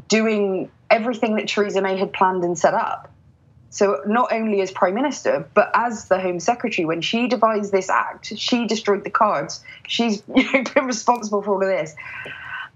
doing 0.07 0.71
everything 0.89 1.35
that 1.35 1.47
Theresa 1.47 1.81
May 1.81 1.97
had 1.97 2.13
planned 2.13 2.43
and 2.43 2.57
set 2.57 2.73
up. 2.73 3.11
So 3.71 4.01
not 4.07 4.31
only 4.31 4.61
as 4.61 4.71
Prime 4.71 4.95
Minister, 4.95 5.47
but 5.53 5.69
as 5.75 6.05
the 6.05 6.19
Home 6.19 6.39
Secretary, 6.39 6.85
when 6.85 7.01
she 7.01 7.27
devised 7.27 7.71
this 7.71 7.87
act, 7.87 8.35
she 8.35 8.65
destroyed 8.65 9.03
the 9.03 9.11
cards. 9.11 9.63
She's 9.87 10.23
you 10.35 10.51
know, 10.51 10.63
been 10.73 10.85
responsible 10.85 11.43
for 11.43 11.51
all 11.51 11.61
of 11.61 11.67
this 11.67 11.93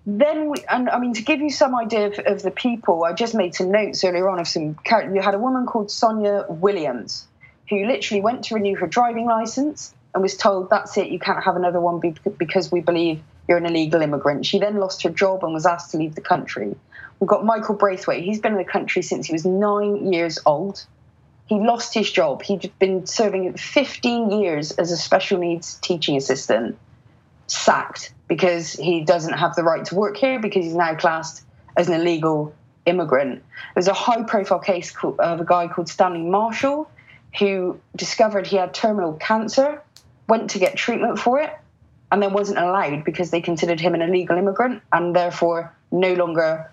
then 0.05 0.49
we, 0.49 0.57
and 0.69 0.89
I 0.89 0.99
mean 0.99 1.13
to 1.13 1.21
give 1.21 1.39
you 1.39 1.49
some 1.49 1.75
idea 1.75 2.07
of, 2.07 2.19
of, 2.19 2.41
the 2.41 2.51
people, 2.51 3.05
I 3.05 3.13
just 3.13 3.33
made 3.33 3.55
some 3.55 3.71
notes 3.71 4.03
earlier 4.03 4.29
on 4.29 4.39
of 4.39 4.47
some. 4.47 4.77
You 4.89 5.21
had 5.21 5.33
a 5.33 5.39
woman 5.39 5.65
called 5.65 5.91
Sonia 5.91 6.45
Williams, 6.49 7.25
who 7.69 7.85
literally 7.85 8.21
went 8.21 8.43
to 8.45 8.55
renew 8.55 8.75
her 8.75 8.87
driving 8.87 9.25
license 9.25 9.93
and 10.13 10.21
was 10.21 10.35
told, 10.35 10.69
"That's 10.69 10.97
it, 10.97 11.07
you 11.07 11.19
can't 11.19 11.43
have 11.43 11.55
another 11.55 11.79
one 11.79 12.01
because 12.37 12.71
we 12.71 12.81
believe 12.81 13.21
you're 13.47 13.57
an 13.57 13.65
illegal 13.65 14.01
immigrant." 14.01 14.45
She 14.45 14.59
then 14.59 14.77
lost 14.77 15.03
her 15.03 15.09
job 15.09 15.43
and 15.43 15.53
was 15.53 15.65
asked 15.65 15.91
to 15.91 15.97
leave 15.97 16.15
the 16.15 16.21
country. 16.21 16.75
We've 17.19 17.29
got 17.29 17.45
Michael 17.45 17.75
Braithwaite. 17.75 18.23
He's 18.23 18.41
been 18.41 18.53
in 18.53 18.57
the 18.57 18.65
country 18.65 19.01
since 19.01 19.27
he 19.27 19.33
was 19.33 19.45
nine 19.45 20.11
years 20.11 20.39
old. 20.45 20.85
He 21.45 21.55
lost 21.55 21.93
his 21.93 22.11
job. 22.11 22.41
He'd 22.41 22.71
been 22.79 23.05
serving 23.05 23.53
15 23.53 24.31
years 24.31 24.71
as 24.71 24.91
a 24.91 24.97
special 24.97 25.39
needs 25.39 25.75
teaching 25.75 26.17
assistant, 26.17 26.77
sacked 27.47 28.13
because 28.27 28.73
he 28.73 29.01
doesn't 29.01 29.34
have 29.34 29.56
the 29.56 29.63
right 29.63 29.86
to 29.86 29.95
work 29.95 30.17
here 30.17 30.39
because 30.39 30.65
he's 30.65 30.75
now 30.75 30.95
classed 30.95 31.43
as 31.77 31.88
an 31.88 31.99
illegal 31.99 32.53
immigrant. 32.86 33.43
There's 33.75 33.88
a 33.88 33.93
high 33.93 34.23
profile 34.23 34.60
case 34.60 34.93
of 35.03 35.39
a 35.39 35.45
guy 35.45 35.67
called 35.67 35.89
Stanley 35.89 36.21
Marshall 36.21 36.89
who 37.39 37.79
discovered 37.95 38.47
he 38.47 38.58
had 38.58 38.73
terminal 38.73 39.13
cancer, 39.13 39.82
went 40.27 40.51
to 40.51 40.60
get 40.60 40.75
treatment 40.75 41.19
for 41.19 41.39
it, 41.39 41.51
and 42.12 42.21
then 42.21 42.34
wasn't 42.34 42.60
allowed 42.60 43.03
because 43.03 43.32
they 43.32 43.41
considered 43.41 43.79
him 43.79 43.95
an 43.95 44.01
illegal 44.01 44.38
immigrant 44.38 44.84
and 44.91 45.15
therefore 45.15 45.73
no 45.91 46.13
longer 46.13 46.69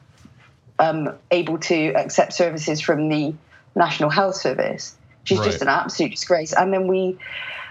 um, 0.79 1.15
able 1.31 1.59
to 1.59 1.93
accept 1.95 2.33
services 2.33 2.81
from 2.81 3.09
the 3.09 3.35
National 3.75 4.11
Health 4.11 4.37
Service, 4.37 4.97
which 5.23 5.33
is 5.33 5.39
right. 5.39 5.47
just 5.47 5.63
an 5.63 5.69
absolute 5.69 6.11
disgrace. 6.11 6.53
And 6.53 6.73
then 6.73 6.87
we 6.87 7.19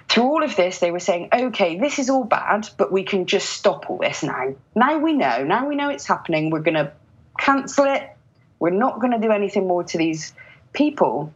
through 0.09 0.23
all 0.23 0.43
of 0.43 0.55
this, 0.55 0.79
they 0.79 0.89
were 0.89 0.99
saying, 0.99 1.29
okay, 1.31 1.77
this 1.77 1.99
is 1.99 2.09
all 2.09 2.23
bad, 2.23 2.67
but 2.77 2.91
we 2.91 3.03
can 3.03 3.27
just 3.27 3.47
stop 3.49 3.87
all 3.89 3.99
this 3.99 4.23
now. 4.23 4.55
Now 4.75 4.97
we 4.97 5.13
know. 5.13 5.43
Now 5.43 5.67
we 5.67 5.75
know 5.75 5.89
it's 5.89 6.07
happening. 6.07 6.49
We're 6.49 6.61
going 6.61 6.73
to 6.73 6.91
cancel 7.37 7.85
it. 7.85 8.09
We're 8.57 8.71
not 8.71 8.99
going 8.99 9.11
to 9.11 9.19
do 9.19 9.29
anything 9.31 9.67
more 9.67 9.83
to 9.83 9.99
these 9.99 10.33
people. 10.73 11.31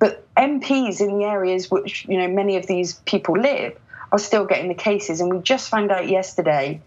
But 0.00 0.26
MPs 0.34 1.00
in 1.00 1.18
the 1.18 1.24
areas 1.24 1.70
which 1.70 2.04
you 2.08 2.18
know 2.18 2.26
many 2.28 2.56
of 2.56 2.66
these 2.66 2.94
people 2.94 3.38
live 3.38 3.78
are 4.10 4.18
still 4.18 4.44
getting 4.44 4.66
the 4.68 4.74
cases, 4.74 5.20
and 5.20 5.32
we 5.32 5.38
just 5.40 5.68
found 5.68 5.92
out 5.92 6.08
yesterday 6.08 6.80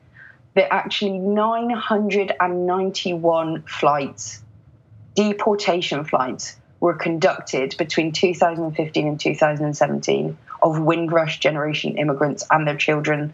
that 0.56 0.74
actually 0.74 1.20
991 1.20 3.64
flights, 3.64 4.42
deportation 5.16 6.04
flights, 6.04 6.58
were 6.80 6.96
conducted 6.96 7.76
between 7.78 8.12
2015 8.12 9.08
and 9.08 9.20
2017 9.20 10.38
of 10.64 10.80
Windrush 10.80 11.40
generation 11.40 11.98
immigrants 11.98 12.46
and 12.50 12.68
their 12.68 12.78
children. 12.78 13.34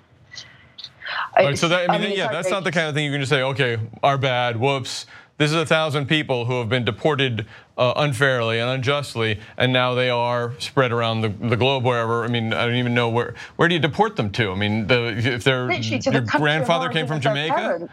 Right, 1.37 1.57
so 1.57 1.67
that, 1.69 1.89
I 1.89 1.93
mean, 1.93 2.01
I 2.01 2.09
mean 2.09 2.17
yeah, 2.17 2.31
that's 2.31 2.49
not 2.49 2.63
the 2.63 2.71
kind 2.71 2.87
of 2.87 2.95
thing 2.95 3.05
you 3.05 3.11
can 3.11 3.21
just 3.21 3.29
say, 3.29 3.41
okay, 3.41 3.77
our 4.03 4.17
bad, 4.17 4.59
whoops. 4.59 5.05
This 5.37 5.51
is 5.51 5.55
a 5.55 5.65
thousand 5.65 6.07
people 6.07 6.43
who 6.43 6.59
have 6.59 6.67
been 6.67 6.83
deported 6.83 7.45
uh, 7.77 7.93
unfairly 7.95 8.59
and 8.59 8.69
unjustly, 8.69 9.39
and 9.57 9.71
now 9.71 9.93
they 9.93 10.09
are 10.09 10.53
spread 10.59 10.91
around 10.91 11.21
the, 11.21 11.29
the, 11.29 11.55
globe 11.55 11.85
wherever. 11.85 12.25
I 12.25 12.27
mean, 12.27 12.51
I 12.51 12.65
don't 12.65 12.75
even 12.75 12.93
know 12.93 13.07
where. 13.07 13.35
Where 13.55 13.69
do 13.69 13.75
you 13.75 13.79
deport 13.79 14.17
them 14.17 14.31
to? 14.31 14.51
I 14.51 14.55
mean, 14.55 14.87
the, 14.87 15.07
if 15.15 15.45
they're 15.45 15.71
your 15.71 15.99
the 15.99 16.29
grandfather 16.37 16.89
came 16.89 17.07
from 17.07 17.21
Jamaica. 17.21 17.89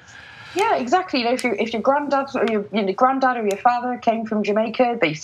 Yeah, 0.56 0.76
exactly. 0.76 1.20
You 1.20 1.26
know, 1.26 1.32
if, 1.34 1.44
you, 1.44 1.54
if 1.56 1.72
your 1.72 1.82
granddad 1.82 2.34
or 2.34 2.46
your, 2.50 2.66
your 2.72 2.92
granddad 2.94 3.36
or 3.36 3.46
your 3.46 3.58
father 3.58 3.96
came 3.98 4.26
from 4.26 4.42
Jamaica, 4.42 4.98
they 5.00 5.14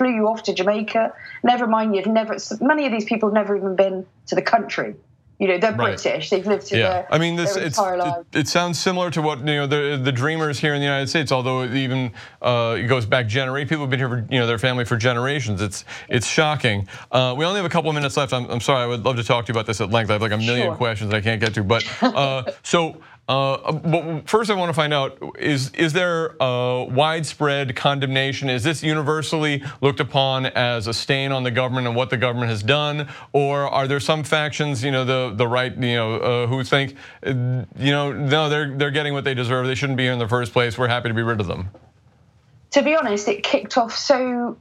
flew 0.00 0.14
you 0.14 0.28
off 0.28 0.42
to 0.44 0.54
Jamaica. 0.54 1.12
Never 1.42 1.66
mind, 1.66 1.94
you've 1.94 2.06
never. 2.06 2.34
Many 2.62 2.86
of 2.86 2.92
these 2.92 3.04
people 3.04 3.28
have 3.28 3.34
never 3.34 3.54
even 3.54 3.76
been 3.76 4.06
to 4.28 4.34
the 4.34 4.40
country. 4.40 4.94
You 5.38 5.48
know, 5.48 5.58
they're 5.58 5.72
right. 5.72 6.00
British. 6.02 6.30
They've 6.30 6.46
lived 6.46 6.68
here. 6.68 6.80
yeah. 6.80 7.06
I 7.10 7.18
mean, 7.18 7.36
this 7.36 7.56
it's, 7.56 7.78
it, 7.78 8.26
it, 8.32 8.48
sounds 8.48 8.78
similar 8.78 9.10
to 9.10 9.20
what 9.20 9.38
you 9.40 9.44
know 9.44 9.66
the 9.66 10.00
the 10.02 10.12
dreamers 10.12 10.58
here 10.58 10.72
in 10.72 10.80
the 10.80 10.86
United 10.86 11.08
States. 11.08 11.32
Although 11.32 11.62
it 11.62 11.74
even 11.74 12.12
uh, 12.40 12.76
it 12.78 12.86
goes 12.86 13.04
back 13.04 13.26
generations. 13.26 13.68
People 13.68 13.84
have 13.84 13.90
been 13.90 13.98
here 13.98 14.08
for 14.08 14.26
you 14.30 14.38
know 14.38 14.46
their 14.46 14.58
family 14.58 14.86
for 14.86 14.96
generations. 14.96 15.60
It's 15.60 15.84
it's 16.08 16.26
shocking. 16.26 16.88
Uh, 17.12 17.34
we 17.36 17.44
only 17.44 17.58
have 17.58 17.66
a 17.66 17.70
couple 17.70 17.90
of 17.90 17.94
minutes 17.94 18.16
left. 18.16 18.32
I'm, 18.32 18.50
I'm, 18.50 18.60
sorry. 18.60 18.82
I 18.82 18.86
would 18.86 19.04
love 19.04 19.16
to 19.16 19.24
talk 19.24 19.46
to 19.46 19.52
you 19.52 19.54
about 19.54 19.66
this 19.66 19.80
at 19.82 19.90
length. 19.90 20.10
I 20.10 20.14
have 20.14 20.22
like 20.22 20.32
a 20.32 20.38
million 20.38 20.68
sure. 20.68 20.76
questions 20.76 21.10
that 21.10 21.16
I 21.16 21.20
can't 21.20 21.40
get 21.40 21.54
to. 21.54 21.64
But 21.64 21.84
uh, 22.02 22.44
so 22.62 22.96
uh, 23.30 23.70
but 23.70 24.28
first, 24.28 24.50
I 24.50 24.54
want 24.54 24.70
to 24.70 24.74
find 24.74 24.92
out: 24.92 25.16
is 25.38 25.70
is 25.74 25.92
there 25.92 26.34
widespread 26.40 27.76
condemnation? 27.76 28.50
Is 28.50 28.64
this 28.64 28.82
universally 28.82 29.62
looked 29.80 30.00
upon 30.00 30.46
as 30.46 30.88
a 30.88 30.92
stain 30.92 31.30
on 31.30 31.44
the 31.44 31.52
government 31.52 31.86
and 31.86 31.94
what 31.94 32.10
the 32.10 32.16
government 32.16 32.50
has 32.50 32.60
done, 32.60 33.08
or 33.32 33.68
are 33.68 33.86
there 33.86 34.00
some 34.00 34.24
factions, 34.24 34.82
you 34.82 34.90
know, 34.90 35.04
the 35.04 35.32
the 35.36 35.46
right, 35.46 35.72
you 35.72 35.94
know, 35.94 36.14
uh, 36.16 36.46
who 36.48 36.64
think, 36.64 36.96
uh, 37.24 37.30
you 37.78 37.92
know, 37.92 38.12
no, 38.12 38.48
they're 38.48 38.76
they're 38.76 38.90
getting 38.90 39.12
what 39.12 39.22
they 39.22 39.34
deserve. 39.34 39.68
They 39.68 39.76
shouldn't 39.76 39.96
be 39.96 40.02
here 40.02 40.12
in 40.12 40.18
the 40.18 40.26
first 40.26 40.52
place. 40.52 40.76
We're 40.76 40.88
happy 40.88 41.08
to 41.08 41.14
be 41.14 41.22
rid 41.22 41.38
of 41.38 41.46
them. 41.46 41.70
To 42.72 42.82
be 42.82 42.96
honest, 42.96 43.28
it 43.28 43.44
kicked 43.44 43.78
off 43.78 43.96
so 43.96 44.58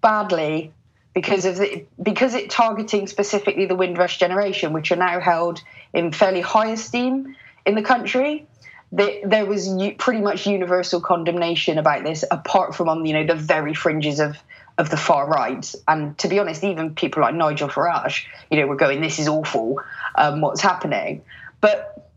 badly 0.00 0.72
because 1.14 1.44
of 1.44 1.58
the, 1.58 1.84
because 2.02 2.34
it 2.34 2.50
targeting 2.50 3.06
specifically 3.06 3.66
the 3.66 3.76
Windrush 3.76 4.18
generation, 4.18 4.72
which 4.72 4.90
are 4.90 4.96
now 4.96 5.20
held 5.20 5.62
in 5.92 6.10
fairly 6.10 6.40
high 6.40 6.70
esteem 6.70 7.36
in 7.66 7.74
the 7.74 7.82
country. 7.82 8.46
There 8.92 9.44
was 9.44 9.68
pretty 9.98 10.20
much 10.20 10.46
universal 10.46 11.00
condemnation 11.00 11.78
about 11.78 12.04
this, 12.04 12.24
apart 12.30 12.76
from 12.76 12.88
on 12.88 13.04
you 13.04 13.12
know 13.12 13.26
the 13.26 13.34
very 13.34 13.74
fringes 13.74 14.20
of 14.20 14.36
of 14.78 14.90
the 14.90 14.96
far 14.96 15.28
right. 15.28 15.74
And 15.88 16.16
to 16.18 16.28
be 16.28 16.38
honest, 16.38 16.62
even 16.62 16.94
people 16.94 17.22
like 17.22 17.34
Nigel 17.34 17.68
Farage, 17.68 18.24
you 18.50 18.60
know, 18.60 18.66
were 18.66 18.76
going, 18.76 19.00
"This 19.00 19.18
is 19.18 19.26
awful, 19.26 19.80
um, 20.14 20.40
what's 20.40 20.60
happening." 20.60 21.22
But 21.60 22.08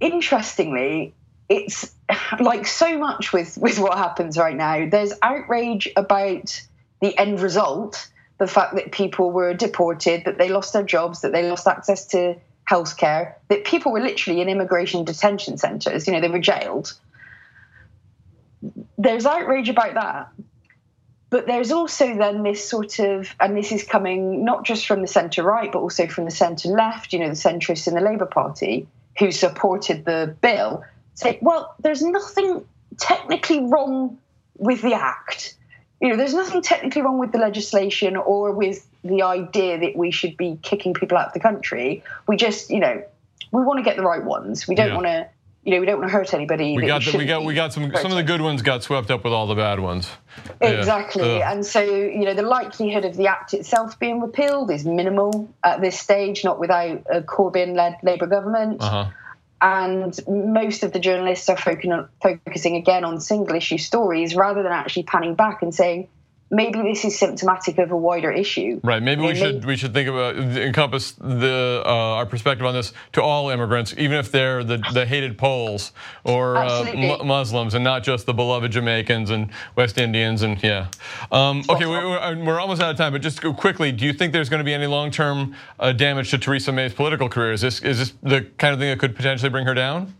interestingly, 0.00 1.14
it's 1.48 1.92
like 2.40 2.66
so 2.66 2.98
much 2.98 3.32
with 3.32 3.58
with 3.58 3.78
what 3.78 3.98
happens 3.98 4.38
right 4.38 4.56
now. 4.56 4.88
There's 4.88 5.12
outrage 5.22 5.88
about 5.96 6.62
the 7.00 7.16
end 7.18 7.40
result, 7.40 8.08
the 8.38 8.46
fact 8.46 8.76
that 8.76 8.92
people 8.92 9.30
were 9.30 9.54
deported, 9.54 10.24
that 10.24 10.38
they 10.38 10.48
lost 10.48 10.72
their 10.72 10.82
jobs, 10.82 11.22
that 11.22 11.32
they 11.32 11.48
lost 11.48 11.66
access 11.66 12.06
to 12.08 12.36
healthcare, 12.68 13.34
that 13.48 13.64
people 13.64 13.92
were 13.92 14.00
literally 14.00 14.40
in 14.40 14.48
immigration 14.48 15.04
detention 15.04 15.58
centres, 15.58 16.06
you 16.06 16.12
know, 16.12 16.20
they 16.20 16.28
were 16.28 16.38
jailed. 16.38 16.92
There's 18.96 19.26
outrage 19.26 19.68
about 19.68 19.94
that. 19.94 20.28
But 21.30 21.46
there's 21.46 21.72
also 21.72 22.14
then 22.14 22.42
this 22.42 22.68
sort 22.68 22.98
of, 22.98 23.34
and 23.40 23.56
this 23.56 23.72
is 23.72 23.84
coming 23.84 24.44
not 24.44 24.66
just 24.66 24.86
from 24.86 25.00
the 25.00 25.08
centre 25.08 25.42
right, 25.42 25.72
but 25.72 25.78
also 25.78 26.06
from 26.06 26.26
the 26.26 26.30
centre 26.30 26.68
left, 26.68 27.14
you 27.14 27.18
know, 27.20 27.28
the 27.28 27.34
centrists 27.34 27.88
in 27.88 27.94
the 27.94 28.02
Labour 28.02 28.26
Party 28.26 28.86
who 29.18 29.30
supported 29.30 30.04
the 30.04 30.36
bill, 30.42 30.84
say, 31.14 31.38
well, 31.40 31.74
there's 31.80 32.02
nothing 32.02 32.64
technically 32.98 33.60
wrong 33.60 34.18
with 34.58 34.82
the 34.82 34.92
act. 34.92 35.56
You 36.02 36.10
know, 36.10 36.16
there's 36.16 36.34
nothing 36.34 36.60
technically 36.60 37.00
wrong 37.00 37.18
with 37.18 37.32
the 37.32 37.38
legislation 37.38 38.16
or 38.16 38.52
with 38.52 38.86
the 39.04 39.22
idea 39.22 39.80
that 39.80 39.96
we 39.96 40.10
should 40.10 40.36
be 40.36 40.58
kicking 40.62 40.94
people 40.94 41.18
out 41.18 41.28
of 41.28 41.32
the 41.32 41.40
country. 41.40 42.04
We 42.26 42.36
just, 42.36 42.70
you 42.70 42.80
know, 42.80 43.02
we 43.50 43.62
want 43.62 43.78
to 43.78 43.82
get 43.82 43.96
the 43.96 44.02
right 44.02 44.24
ones. 44.24 44.68
We 44.68 44.74
don't 44.74 44.88
yeah. 44.88 44.94
want 44.94 45.06
to, 45.06 45.28
you 45.64 45.74
know, 45.74 45.80
we 45.80 45.86
don't 45.86 45.98
want 45.98 46.10
to 46.10 46.16
hurt 46.16 46.34
anybody. 46.34 46.76
We 46.76 46.86
got, 46.86 47.04
the, 47.04 47.16
we 47.16 47.24
got, 47.24 47.44
we 47.44 47.54
got 47.54 47.72
some. 47.72 47.92
Some 47.94 48.10
of 48.10 48.16
the 48.16 48.22
good 48.22 48.40
ones 48.40 48.62
got 48.62 48.82
swept 48.82 49.10
up 49.10 49.24
with 49.24 49.32
all 49.32 49.46
the 49.46 49.54
bad 49.54 49.78
ones. 49.78 50.10
Exactly, 50.60 51.38
yeah. 51.38 51.52
and 51.52 51.64
so 51.64 51.82
you 51.82 52.24
know, 52.24 52.34
the 52.34 52.42
likelihood 52.42 53.04
of 53.04 53.16
the 53.16 53.28
act 53.28 53.54
itself 53.54 53.98
being 53.98 54.20
repealed 54.20 54.70
is 54.70 54.84
minimal 54.84 55.52
at 55.62 55.80
this 55.80 55.98
stage, 55.98 56.42
not 56.42 56.58
without 56.58 57.04
a 57.10 57.20
Corbyn-led 57.20 57.98
Labour 58.02 58.26
government. 58.26 58.80
Uh-huh. 58.80 59.10
And 59.60 60.18
most 60.26 60.82
of 60.82 60.92
the 60.92 60.98
journalists 60.98 61.48
are 61.48 61.56
focusing 61.56 62.74
again 62.74 63.04
on 63.04 63.20
single 63.20 63.54
issue 63.54 63.78
stories 63.78 64.34
rather 64.34 64.64
than 64.64 64.72
actually 64.72 65.04
panning 65.04 65.36
back 65.36 65.62
and 65.62 65.72
saying, 65.72 66.08
maybe 66.52 66.82
this 66.82 67.04
is 67.04 67.18
symptomatic 67.18 67.78
of 67.78 67.90
a 67.90 67.96
wider 67.96 68.30
issue. 68.30 68.78
Right. 68.84 69.02
Maybe 69.02 69.22
we 69.22 69.34
should 69.34 69.64
we 69.64 69.76
should 69.76 69.94
think 69.94 70.08
about 70.08 70.36
encompass 70.36 71.12
the 71.12 71.82
uh, 71.84 71.88
our 71.88 72.26
perspective 72.26 72.66
on 72.66 72.74
this 72.74 72.92
to 73.12 73.22
all 73.22 73.48
immigrants, 73.50 73.94
even 73.96 74.18
if 74.18 74.30
they're 74.30 74.62
the, 74.62 74.84
the 74.92 75.06
hated 75.06 75.38
Poles 75.38 75.92
or 76.24 76.58
uh, 76.58 77.24
Muslims, 77.24 77.74
and 77.74 77.82
not 77.82 78.04
just 78.04 78.26
the 78.26 78.34
beloved 78.34 78.70
Jamaicans 78.70 79.30
and 79.30 79.50
West 79.74 79.98
Indians 79.98 80.42
and 80.42 80.62
yeah. 80.62 80.88
Um, 81.32 81.64
okay, 81.68 81.86
we, 81.86 81.96
are 81.96 82.60
almost 82.60 82.82
out 82.82 82.90
of 82.90 82.96
time, 82.96 83.12
but 83.12 83.22
just 83.22 83.42
quickly, 83.42 83.90
do 83.90 84.04
you 84.04 84.12
think 84.12 84.32
there's 84.32 84.50
going 84.50 84.60
to 84.60 84.64
be 84.64 84.74
any 84.74 84.86
long-term 84.86 85.56
uh, 85.80 85.92
damage 85.92 86.30
to 86.30 86.38
Theresa 86.38 86.70
May's 86.70 86.92
political 86.92 87.28
career? 87.28 87.52
Is 87.52 87.62
this 87.62 87.82
is 87.82 87.98
this 87.98 88.12
the 88.22 88.42
kind 88.58 88.74
of 88.74 88.78
thing 88.78 88.90
that 88.90 88.98
could 88.98 89.16
potentially 89.16 89.50
bring 89.50 89.66
her 89.66 89.74
down? 89.74 90.14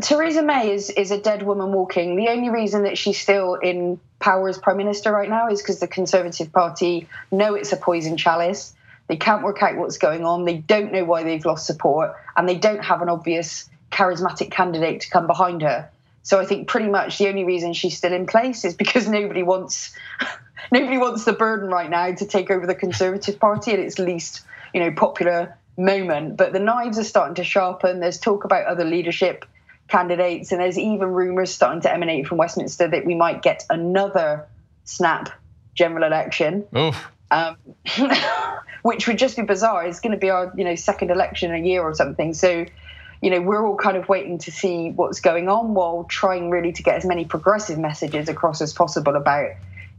Theresa 0.00 0.42
May 0.42 0.72
is 0.72 0.90
is 0.90 1.10
a 1.10 1.18
dead 1.18 1.42
woman 1.42 1.72
walking. 1.72 2.16
The 2.16 2.28
only 2.28 2.48
reason 2.48 2.84
that 2.84 2.96
she's 2.96 3.20
still 3.20 3.54
in 3.54 4.00
power 4.18 4.48
as 4.48 4.58
prime 4.58 4.78
minister 4.78 5.12
right 5.12 5.28
now 5.28 5.48
is 5.48 5.60
because 5.60 5.80
the 5.80 5.88
Conservative 5.88 6.52
Party 6.52 7.06
know 7.30 7.54
it's 7.54 7.72
a 7.72 7.76
poison 7.76 8.16
chalice. 8.16 8.74
They 9.08 9.16
can't 9.16 9.42
work 9.42 9.62
out 9.62 9.76
what's 9.76 9.98
going 9.98 10.24
on. 10.24 10.46
They 10.46 10.56
don't 10.56 10.92
know 10.92 11.04
why 11.04 11.22
they've 11.22 11.44
lost 11.44 11.66
support, 11.66 12.14
and 12.36 12.48
they 12.48 12.56
don't 12.56 12.82
have 12.82 13.02
an 13.02 13.10
obvious 13.10 13.68
charismatic 13.92 14.50
candidate 14.50 15.02
to 15.02 15.10
come 15.10 15.26
behind 15.26 15.60
her. 15.60 15.90
So 16.22 16.40
I 16.40 16.46
think 16.46 16.68
pretty 16.68 16.88
much 16.88 17.18
the 17.18 17.28
only 17.28 17.44
reason 17.44 17.74
she's 17.74 17.96
still 17.96 18.14
in 18.14 18.26
place 18.26 18.64
is 18.64 18.74
because 18.74 19.06
nobody 19.20 19.42
wants 19.42 19.94
nobody 20.72 20.96
wants 20.96 21.24
the 21.24 21.34
burden 21.34 21.68
right 21.68 21.90
now 21.90 22.14
to 22.14 22.26
take 22.26 22.50
over 22.50 22.66
the 22.66 22.74
Conservative 22.74 23.38
Party 23.38 23.72
at 23.72 23.78
its 23.78 23.98
least, 23.98 24.40
you 24.72 24.80
know, 24.80 24.92
popular 24.92 25.58
moment. 25.76 26.38
But 26.38 26.54
the 26.54 26.58
knives 26.60 26.98
are 26.98 27.04
starting 27.04 27.34
to 27.34 27.44
sharpen. 27.44 28.00
There's 28.00 28.18
talk 28.18 28.44
about 28.44 28.64
other 28.64 28.84
leadership 28.86 29.44
candidates, 29.94 30.50
and 30.50 30.60
there's 30.60 30.78
even 30.78 31.08
rumours 31.08 31.54
starting 31.54 31.80
to 31.82 31.92
emanate 31.92 32.26
from 32.26 32.38
Westminster 32.38 32.88
that 32.88 33.06
we 33.06 33.14
might 33.14 33.42
get 33.42 33.64
another 33.70 34.48
snap 34.84 35.30
general 35.74 36.02
election. 36.02 36.66
Um, 37.30 37.56
which 38.82 39.06
would 39.06 39.18
just 39.18 39.36
be 39.36 39.42
bizarre. 39.42 39.86
It's 39.86 40.00
going 40.00 40.12
to 40.12 40.18
be 40.18 40.30
our, 40.30 40.52
you 40.56 40.64
know, 40.64 40.74
second 40.74 41.10
election 41.10 41.54
in 41.54 41.62
a 41.62 41.66
year 41.66 41.82
or 41.82 41.94
something. 41.94 42.34
So, 42.34 42.66
you 43.22 43.30
know, 43.30 43.40
we're 43.40 43.66
all 43.66 43.76
kind 43.76 43.96
of 43.96 44.08
waiting 44.08 44.38
to 44.38 44.52
see 44.52 44.90
what's 44.90 45.20
going 45.20 45.48
on 45.48 45.74
while 45.74 46.04
trying 46.04 46.50
really 46.50 46.72
to 46.72 46.82
get 46.82 46.96
as 46.96 47.04
many 47.04 47.24
progressive 47.24 47.78
messages 47.78 48.28
across 48.28 48.60
as 48.60 48.72
possible 48.72 49.16
about, 49.16 49.50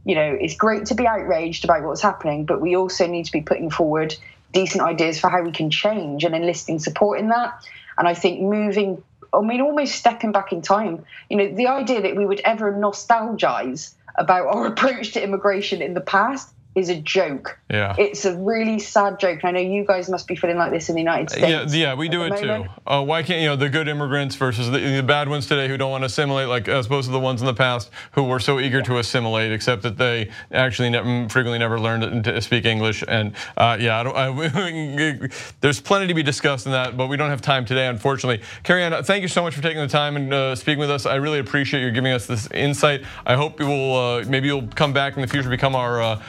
you 0.04 0.14
know, 0.14 0.36
it's 0.40 0.54
great 0.54 0.86
to 0.86 0.94
be 0.94 1.06
outraged 1.06 1.64
about 1.64 1.82
what's 1.82 2.02
happening, 2.02 2.44
but 2.44 2.60
we 2.60 2.76
also 2.76 3.06
need 3.06 3.24
to 3.24 3.32
be 3.32 3.40
putting 3.40 3.70
forward 3.70 4.14
decent 4.52 4.82
ideas 4.82 5.18
for 5.18 5.30
how 5.30 5.42
we 5.42 5.52
can 5.52 5.70
change 5.70 6.22
and 6.24 6.34
enlisting 6.34 6.78
support 6.78 7.18
in 7.18 7.28
that. 7.30 7.66
And 7.98 8.06
I 8.06 8.14
think 8.14 8.40
moving 8.40 9.02
I 9.36 9.40
mean, 9.40 9.60
almost 9.60 9.94
stepping 9.94 10.32
back 10.32 10.52
in 10.52 10.62
time. 10.62 11.04
You 11.28 11.36
know, 11.36 11.54
the 11.54 11.68
idea 11.68 12.02
that 12.02 12.16
we 12.16 12.26
would 12.26 12.40
ever 12.40 12.72
nostalgize 12.72 13.94
about 14.16 14.46
our 14.46 14.66
approach 14.72 15.12
to 15.12 15.22
immigration 15.22 15.82
in 15.82 15.94
the 15.94 16.00
past 16.00 16.52
is 16.76 16.90
a 16.90 16.94
joke. 16.94 17.58
Yeah. 17.70 17.96
It's 17.98 18.26
a 18.26 18.36
really 18.36 18.78
sad 18.78 19.18
joke. 19.18 19.44
I 19.44 19.50
know 19.50 19.60
you 19.60 19.84
guys 19.84 20.10
must 20.10 20.28
be 20.28 20.36
feeling 20.36 20.58
like 20.58 20.70
this 20.70 20.90
in 20.90 20.94
the 20.94 21.00
United 21.00 21.30
States. 21.30 21.74
Yeah, 21.74 21.88
yeah, 21.88 21.94
we 21.94 22.10
do 22.10 22.24
it 22.24 22.36
too. 22.36 22.66
Uh, 22.86 23.02
why 23.02 23.22
can't 23.22 23.40
you 23.40 23.48
know 23.48 23.56
the 23.56 23.70
good 23.70 23.88
immigrants 23.88 24.36
versus 24.36 24.70
the, 24.70 24.78
the, 24.78 25.02
bad 25.02 25.28
ones 25.30 25.46
today 25.46 25.68
who 25.68 25.78
don't 25.78 25.90
want 25.90 26.02
to 26.02 26.06
assimilate, 26.06 26.48
like 26.48 26.68
as 26.68 26.84
opposed 26.86 27.06
to 27.06 27.12
the 27.12 27.18
ones 27.18 27.40
in 27.40 27.46
the 27.46 27.54
past 27.54 27.90
who 28.12 28.24
were 28.24 28.38
so 28.38 28.60
eager 28.60 28.82
to 28.82 28.98
assimilate, 28.98 29.52
except 29.52 29.82
that 29.82 29.96
they 29.96 30.30
actually 30.52 30.90
never, 30.90 31.28
frequently 31.30 31.58
never 31.58 31.80
learned 31.80 32.24
to 32.24 32.42
speak 32.42 32.66
English. 32.66 33.02
And 33.08 33.34
uh, 33.56 33.78
yeah, 33.80 34.02
I 34.02 34.28
I, 34.28 35.28
there's 35.60 35.80
plenty 35.80 36.08
to 36.08 36.14
be 36.14 36.22
discussed 36.22 36.66
in 36.66 36.72
that, 36.72 36.96
but 36.96 37.06
we 37.06 37.16
don't 37.16 37.30
have 37.30 37.40
time 37.40 37.64
today, 37.64 37.86
unfortunately. 37.86 38.44
Kerry-Anne, 38.64 39.02
thank 39.04 39.22
you 39.22 39.28
so 39.28 39.42
much 39.42 39.54
for 39.54 39.62
taking 39.62 39.80
the 39.80 39.88
time 39.88 40.16
and 40.16 40.34
uh, 40.34 40.54
speaking 40.54 40.80
with 40.80 40.90
us. 40.90 41.06
I 41.06 41.14
really 41.14 41.38
appreciate 41.38 41.80
you 41.80 41.90
giving 41.90 42.12
us 42.12 42.26
this 42.26 42.50
insight. 42.50 43.02
I 43.24 43.34
hope 43.34 43.60
you 43.60 43.66
will 43.66 43.96
uh, 43.96 44.24
maybe 44.28 44.48
you'll 44.48 44.68
come 44.68 44.92
back 44.92 45.14
in 45.16 45.22
the 45.22 45.26
future, 45.28 45.48
become 45.48 45.74
our 45.74 46.02
uh, 46.02 46.22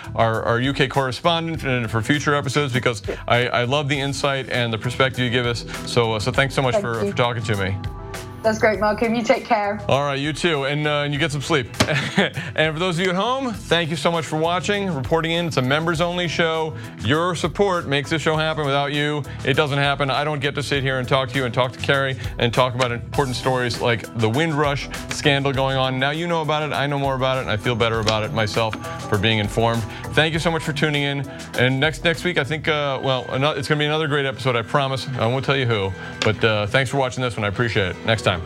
our, 0.43 0.59
our, 0.59 0.61
UK 0.61 0.89
correspondent 0.89 1.63
and 1.63 1.89
for 1.89 2.01
future 2.01 2.35
episodes 2.35 2.73
because 2.73 3.01
I, 3.27 3.47
I, 3.47 3.63
love 3.63 3.87
the 3.87 3.99
insight 3.99 4.49
and 4.49 4.71
the 4.71 4.77
perspective 4.77 5.19
you 5.19 5.29
give 5.29 5.45
us. 5.45 5.65
So 5.91 6.13
uh, 6.13 6.19
so 6.19 6.31
thanks 6.31 6.55
so 6.55 6.61
much 6.61 6.75
for, 6.75 6.99
for 6.99 7.13
talking 7.13 7.43
to 7.43 7.55
me. 7.55 7.77
That's 8.43 8.59
great, 8.59 8.79
Malcolm. 8.79 9.15
You 9.15 9.23
take 9.23 9.45
care. 9.45 9.81
All 9.89 10.03
right, 10.03 10.19
you 10.19 10.31
too, 10.31 10.65
and, 10.65 10.87
uh, 10.87 11.01
and 11.01 11.13
you 11.13 11.19
get 11.19 11.31
some 11.31 11.41
sleep. 11.41 11.67
and 11.87 12.73
for 12.73 12.79
those 12.79 12.97
of 12.99 13.03
you 13.03 13.09
at 13.09 13.15
home, 13.15 13.51
thank 13.51 13.89
you 13.89 13.95
so 13.95 14.11
much 14.11 14.25
for 14.25 14.37
watching, 14.37 14.93
reporting 14.93 15.31
in. 15.31 15.47
It's 15.47 15.57
a 15.57 15.61
members-only 15.61 16.27
show. 16.27 16.75
Your 16.99 17.35
support 17.35 17.87
makes 17.87 18.11
this 18.11 18.21
show 18.21 18.35
happen. 18.35 18.65
Without 18.65 18.93
you, 18.93 19.23
it 19.43 19.55
doesn't 19.55 19.79
happen. 19.79 20.11
I 20.11 20.23
don't 20.23 20.39
get 20.39 20.53
to 20.55 20.63
sit 20.63 20.83
here 20.83 20.99
and 20.99 21.07
talk 21.07 21.29
to 21.29 21.35
you 21.35 21.45
and 21.45 21.53
talk 21.53 21.73
to 21.73 21.79
Kerry 21.79 22.17
and 22.37 22.53
talk 22.53 22.75
about 22.75 22.91
important 22.91 23.35
stories 23.35 23.81
like 23.81 24.17
the 24.19 24.29
Windrush 24.29 24.87
scandal 25.09 25.51
going 25.51 25.77
on. 25.77 25.97
Now 25.99 26.11
you 26.11 26.27
know 26.27 26.41
about 26.41 26.63
it. 26.63 26.73
I 26.73 26.85
know 26.85 26.99
more 26.99 27.15
about 27.15 27.39
it, 27.39 27.41
and 27.41 27.49
I 27.49 27.57
feel 27.57 27.75
better 27.75 27.99
about 27.99 28.23
it 28.23 28.33
myself 28.33 28.75
for 29.09 29.17
being 29.17 29.39
informed. 29.39 29.83
Thank 30.13 30.33
you 30.33 30.39
so 30.39 30.51
much 30.51 30.63
for 30.63 30.73
tuning 30.73 31.03
in. 31.03 31.27
And 31.57 31.79
next 31.79 32.03
next 32.03 32.23
week, 32.23 32.37
I 32.37 32.43
think, 32.43 32.67
uh, 32.67 32.99
well, 33.03 33.25
it's 33.29 33.67
going 33.67 33.77
to 33.77 33.83
be 33.83 33.85
another 33.85 34.07
great 34.07 34.25
episode. 34.25 34.55
I 34.55 34.61
promise. 34.61 35.07
I 35.09 35.25
won't 35.25 35.43
tell 35.43 35.57
you 35.57 35.65
who, 35.65 35.91
but 36.21 36.43
uh, 36.43 36.67
thanks 36.67 36.89
for 36.89 36.97
watching 36.97 37.21
this 37.21 37.35
one. 37.35 37.43
I 37.43 37.47
appreciate 37.47 37.95
it. 37.95 38.05
Next 38.05 38.26
time. 38.27 38.41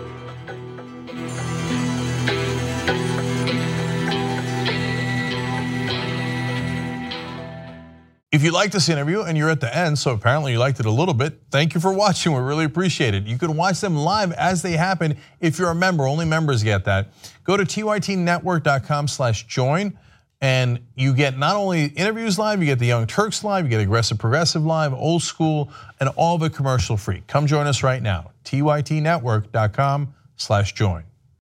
If 8.32 8.44
you 8.44 8.52
liked 8.52 8.72
this 8.72 8.88
interview 8.88 9.24
and 9.24 9.38
you're 9.38 9.50
at 9.50 9.60
the 9.60 9.76
end, 9.76 10.00
so 10.00 10.12
apparently 10.12 10.54
you 10.54 10.60
liked 10.60 10.80
it 10.80 10.86
a 10.86 10.92
little 10.92 11.14
bit, 11.14 11.42
thank 11.50 11.74
you 11.74 11.82
for 11.82 11.92
watching. 12.04 12.32
We 12.32 12.40
really 12.40 12.64
appreciate 12.64 13.14
it. 13.14 13.26
You 13.26 13.38
can 13.38 13.58
watch 13.58 13.82
them 13.82 13.96
live 13.96 14.32
as 14.34 14.62
they 14.62 14.74
happen 14.74 15.18
if 15.42 15.60
you're 15.60 15.72
a 15.72 15.76
member. 15.76 16.08
Only 16.08 16.26
members 16.26 16.64
get 16.64 16.86
that. 16.86 17.12
Go 17.44 17.58
to 17.58 17.64
tytnetwork.com 17.64 19.08
slash 19.08 19.48
join 19.48 19.98
and 20.42 20.80
you 20.96 21.14
get 21.14 21.38
not 21.38 21.56
only 21.56 21.86
interviews 21.86 22.40
live, 22.40 22.60
you 22.60 22.66
get 22.66 22.80
the 22.80 22.88
Young 22.88 23.06
Turks 23.06 23.44
live, 23.44 23.66
you 23.66 23.70
get 23.70 23.80
Aggressive 23.80 24.18
Progressive 24.18 24.66
live, 24.66 24.94
Old 24.94 25.22
School, 25.22 25.72
and 26.00 26.10
all 26.16 26.36
of 26.36 26.42
it 26.44 26.54
commercial 26.54 26.98
free. 26.98 27.24
Come 27.28 27.46
join 27.46 27.68
us 27.68 27.84
right 27.84 28.02
now, 28.02 28.31
tytnetwork.com 28.44 30.14
slash 30.36 30.74
join. 30.74 31.04